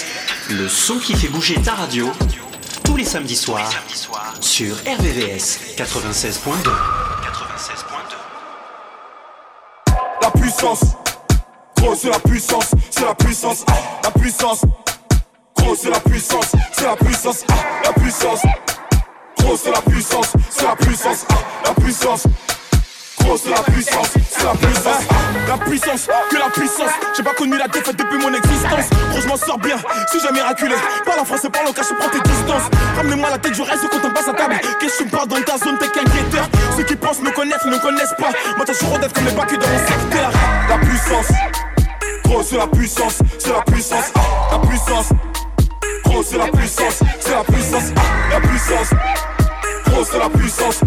le 0.49 0.67
son 0.67 0.97
qui 0.97 1.13
fait 1.13 1.27
bouger 1.27 1.61
ta 1.61 1.73
radio, 1.75 2.09
tous 2.83 2.95
les 2.95 3.03
samedis 3.03 3.35
soirs, 3.35 3.69
sur 4.41 4.75
RVVS 4.77 5.75
96.2. 5.77 6.71
La 10.23 10.31
puissance, 10.31 10.81
grosse 11.77 11.99
c'est 11.99 12.09
la 12.09 12.19
puissance, 12.19 12.71
c'est 12.89 13.05
la 13.05 13.13
puissance, 13.13 13.63
ah, 13.67 13.96
la 14.07 14.21
puissance. 14.21 14.61
Gros, 15.57 15.75
c'est 15.75 15.89
la 15.89 15.99
puissance, 15.99 16.51
c'est 16.71 16.85
la 16.85 16.95
puissance, 16.95 17.43
ah, 17.49 17.53
la 17.83 17.91
puissance. 17.91 18.41
Gros, 19.39 19.57
c'est 19.57 19.71
la 19.71 19.81
puissance, 19.81 20.31
c'est 20.49 20.63
la 20.65 20.75
puissance, 20.75 21.25
ah, 21.29 21.35
la 21.65 21.73
puissance. 21.73 22.23
Gros, 23.19 23.37
c'est 23.37 23.49
la 23.49 23.63
puissance, 23.63 24.07
c'est 24.31 24.43
la 24.45 24.53
puissance, 24.53 25.03
ah, 25.09 25.49
la 25.49 25.57
puissance, 25.57 26.07
que 26.31 26.37
la 26.37 26.49
puissance. 26.49 26.91
J'ai 27.17 27.23
pas 27.23 27.33
connu 27.33 27.57
la 27.57 27.67
défaite 27.67 27.97
depuis 27.97 28.17
mon 28.17 28.33
existence. 28.33 28.85
Gros, 29.11 29.19
je 29.19 29.27
m'en 29.27 29.35
sors 29.35 29.57
bien, 29.57 29.75
si 30.09 30.19
j'ai 30.21 30.31
miraculé. 30.31 30.75
Parle 31.05 31.19
en 31.19 31.25
français, 31.25 31.49
parle 31.49 31.67
en 31.67 31.73
cache, 31.73 31.87
prends 31.99 32.09
tes 32.09 32.21
distances. 32.21 32.69
Ramenez-moi 32.95 33.29
la 33.29 33.39
tête, 33.39 33.55
je 33.55 33.61
reste 33.61 33.89
quand 33.91 34.07
on 34.07 34.11
passe 34.11 34.29
à 34.29 34.33
table. 34.33 34.55
Qu'est-ce 34.79 34.99
que 34.99 35.09
tu 35.09 35.15
me 35.15 35.25
dans 35.25 35.41
ta 35.41 35.57
zone, 35.57 35.77
t'es 35.79 35.89
qu'un 35.89 36.03
guetteur? 36.03 36.47
Ceux 36.77 36.83
qui 36.83 36.95
pensent 36.95 37.21
me 37.21 37.31
connaissent, 37.31 37.65
ne 37.65 37.77
connaissent 37.77 38.15
pas. 38.17 38.31
Moi, 38.55 38.65
t'as 38.65 38.73
toujours 38.73 38.99
d'être 38.99 39.13
comme 39.13 39.25
les 39.25 39.31
bacs 39.31 39.51
dans 39.51 39.67
mon 39.67 39.79
secteur. 39.79 40.31
La 40.69 40.77
puissance, 40.77 41.27
c'est 42.47 42.57
la 42.57 42.67
puissance, 42.67 43.19
c'est 43.39 43.51
la 43.51 43.61
puissance, 43.61 44.11
ah, 44.15 44.49
la 44.53 44.59
puissance. 44.59 45.09
Gros, 46.05 46.23
c'est 46.23 46.37
la 46.37 46.47
puissance, 46.47 47.03
c'est 47.19 47.31
la 47.31 47.43
puissance, 47.43 47.91
ah, 47.97 48.01
la 48.31 48.39
puissance. 48.39 48.89
Gros, 49.85 50.05
c'est 50.05 50.17
la 50.17 50.29
puissance, 50.29 50.79
c'est 50.79 50.85
la 50.85 50.86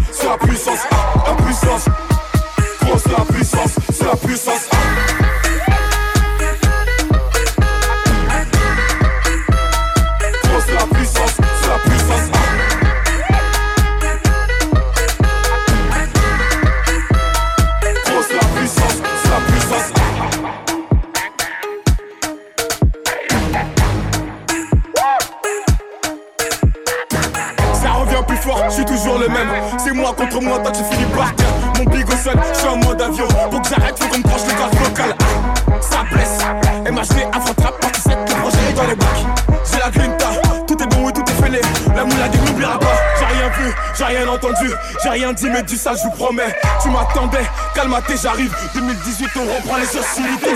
dit, 45.33 45.49
mais 45.49 45.63
dis 45.63 45.77
ça, 45.77 45.93
je 45.95 46.03
vous 46.03 46.11
promets. 46.11 46.55
Tu 46.81 46.89
m'attendais, 46.89 47.45
calme-toi, 47.73 48.15
j'arrive. 48.21 48.53
2018, 48.73 49.29
on 49.37 49.55
reprend 49.55 49.77
les 49.77 49.97
hostilités. 49.97 50.55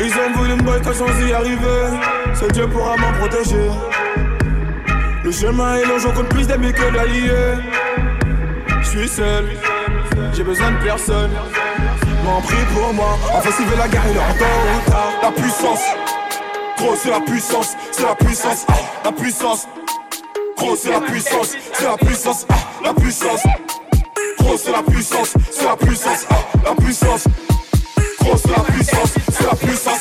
Ils 0.00 0.12
ont 0.12 0.32
voulu 0.34 0.54
me 0.54 0.62
boycotter 0.62 0.94
sans 0.94 1.26
y 1.26 1.32
arriver. 1.32 1.98
Seul 2.34 2.52
Dieu 2.52 2.68
pourra 2.68 2.96
m'en 2.96 3.12
protéger. 3.12 3.70
Le 5.22 5.30
chemin 5.30 5.76
est 5.76 5.84
long, 5.84 5.98
j'en 5.98 6.12
compte 6.12 6.28
plus 6.28 6.46
d'amis 6.46 6.72
que 6.72 6.90
d'alliés. 6.90 7.60
Je 8.82 8.88
suis 8.88 9.08
seul, 9.08 9.44
j'ai 10.32 10.42
besoin 10.42 10.70
de 10.72 10.82
personne. 10.82 11.30
M'en 12.24 12.40
prie 12.40 12.64
pour 12.72 12.92
moi, 12.94 13.18
offensive 13.36 13.66
la 13.76 13.88
guerre, 13.88 14.02
il 14.08 14.14
temps 14.14 14.24
ou 14.24 14.90
tard. 14.90 15.12
La 15.22 15.30
puissance, 15.30 15.82
gros, 16.78 16.94
c'est 16.96 17.10
la 17.10 17.20
puissance, 17.20 17.76
c'est 17.92 18.02
la 18.02 18.14
puissance, 18.14 18.66
ah, 18.68 18.74
la 19.04 19.12
puissance. 19.12 19.68
Gros, 20.60 20.76
c'est 20.76 20.90
la 20.90 21.00
puissance, 21.00 21.56
c'est 21.72 21.84
la 21.84 21.96
puissance, 21.96 22.46
ah, 22.50 22.54
la 22.84 22.92
puissance. 22.92 23.42
Gros, 24.38 24.58
c'est 24.58 24.70
la 24.70 24.82
puissance, 24.82 25.32
c'est 25.50 25.64
la 25.64 25.74
puissance, 25.74 26.26
ah, 26.28 26.34
la 26.62 26.74
puissance. 26.74 27.24
Gros, 28.20 28.36
c'est 28.36 28.50
la 28.50 28.62
puissance, 28.64 29.14
c'est 29.32 29.46
la 29.46 29.56
puissance. 29.56 29.99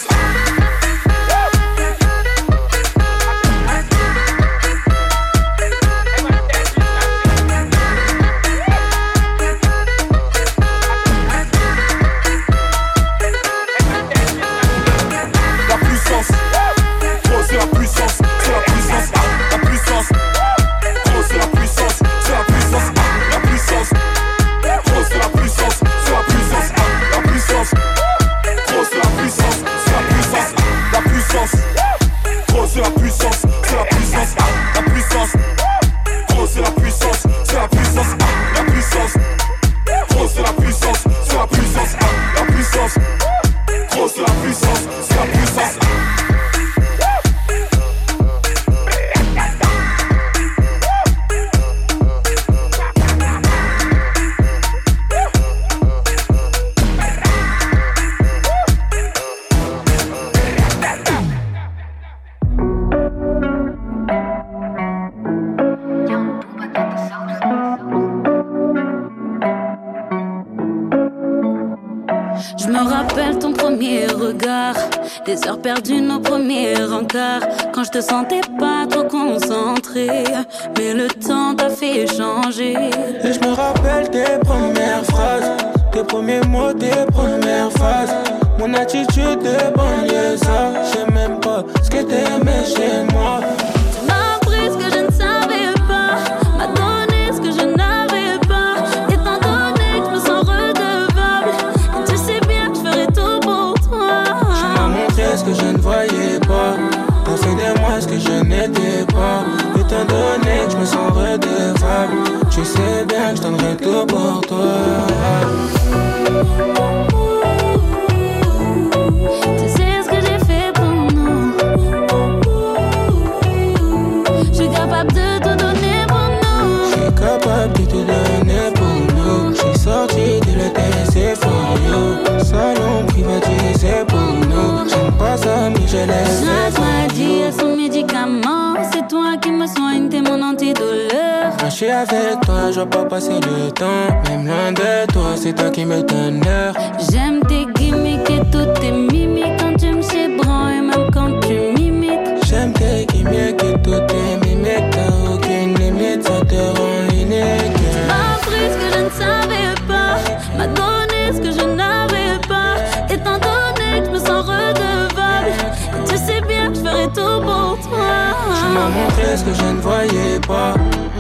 Je 142.80 142.84
veux 142.84 142.90
pas 142.90 143.04
passer 143.04 143.40
le 143.42 143.72
temps. 143.72 144.08
Même 144.30 144.48
loin 144.48 144.72
de 144.72 145.12
toi, 145.12 145.36
c'est 145.36 145.54
toi 145.54 145.70
qui 145.70 145.84
me 145.86 146.02
donne 146.02 146.42
l'heure. 146.46 146.74
J'aime 147.12 147.42
tes 147.42 147.66
gimmicks 147.76 148.30
et 148.30 148.40
toutes 148.52 148.80
tes 148.80 148.92
mimiques 148.92 149.58
quand 149.60 149.76
tu 149.78 149.92
me 149.92 150.02
chébranles 150.02 150.74
et 150.78 150.82
même 150.82 151.12
quand 151.14 151.40
tu 151.42 151.56
m'imites. 151.76 152.46
J'aime 152.48 152.72
tes 152.74 153.06
gimmicks 153.08 153.62
et 153.64 153.74
toutes 153.84 154.08
tes 154.08 154.48
mimiques. 154.48 154.90
T'as 154.92 155.34
aucune 155.34 155.76
limite, 155.76 156.24
ça 156.24 156.40
te 156.46 156.56
rend 156.56 157.04
unique. 157.12 157.80
M'a 158.08 158.36
appris 158.36 158.68
ce 158.72 158.78
que 158.78 158.88
je 158.94 159.04
ne 159.04 159.10
savais 159.10 159.76
pas, 159.86 160.16
m'a 160.58 160.68
donné 160.68 161.34
ce 161.34 161.40
que 161.42 161.52
je 161.52 161.66
n'avais 161.76 162.40
pas. 162.48 162.76
Étant 163.14 163.40
donné 163.40 164.00
que 164.00 164.06
je 164.06 164.12
me 164.12 164.20
sens 164.20 164.46
redevable, 164.46 165.52
et 165.52 166.10
tu 166.10 166.16
sais 166.18 166.42
bien 166.48 166.70
que 166.70 166.76
je 166.76 166.82
ferai 166.82 167.08
tout 167.08 167.42
pour 167.42 167.78
toi. 167.90 168.10
Tu 168.56 168.66
m'as 168.74 168.90
montré 168.90 169.36
ce 169.36 169.44
que 169.44 169.54
je 169.54 169.64
ne 169.64 169.82
voyais 169.82 170.40
pas. 170.48 170.76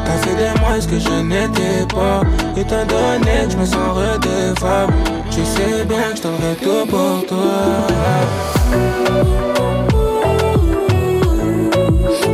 Ça 0.10 0.16
fait 0.24 0.36
des 0.36 0.60
mois 0.60 0.82
ce 0.82 0.88
que 0.88 0.97
je 0.97 1.22
n'étais 1.22 1.86
pas 1.93 2.22
Et 2.57 2.64
t'as 2.64 2.84
donné 2.84 3.45
que 3.45 3.51
je 3.51 3.57
me 3.57 3.66
sens 3.66 3.89
redevable? 3.93 4.93
Tu 5.30 5.45
sais 5.45 5.86
bien 5.86 6.10
que 6.10 6.18
je 6.18 6.22
t'aurais 6.24 6.55
tout 6.55 6.88
pour 6.89 7.28
toi. 7.28 7.38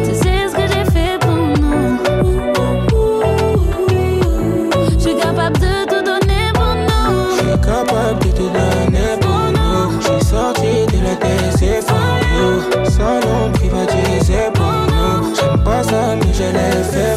Tu 0.05 0.11
sais 0.15 0.47
ce 0.49 0.55
que 0.55 0.61
j'ai 0.61 0.85
fait 0.89 1.19
pour 1.19 1.35
nous 1.35 1.97
Je 4.93 4.99
suis 4.99 5.15
capable 5.17 5.59
de 5.59 5.85
tout 5.89 6.01
donner 6.01 6.45
pour 6.53 6.75
nous. 6.75 7.31
Je 7.31 7.39
suis 7.39 7.59
capable 7.59 8.19
de 8.23 8.29
tout 8.37 8.49
donner 8.59 9.11
pour 9.19 9.51
nous. 9.51 9.99
Je 9.99 10.05
suis 10.13 10.25
sorti 10.29 10.85
de 10.93 11.03
la 11.03 11.15
TC 11.17 11.85
pour 11.85 11.97
nous. 12.31 12.85
Salon 12.89 13.51
privatisé 13.51 14.49
pour 14.53 14.63
nous. 14.63 15.35
J'aime 15.35 15.61
pas 15.61 15.83
ça 15.83 16.15
mais 16.15 16.33
je 16.33 16.43
l'ai 16.43 16.83
fait. 16.83 17.14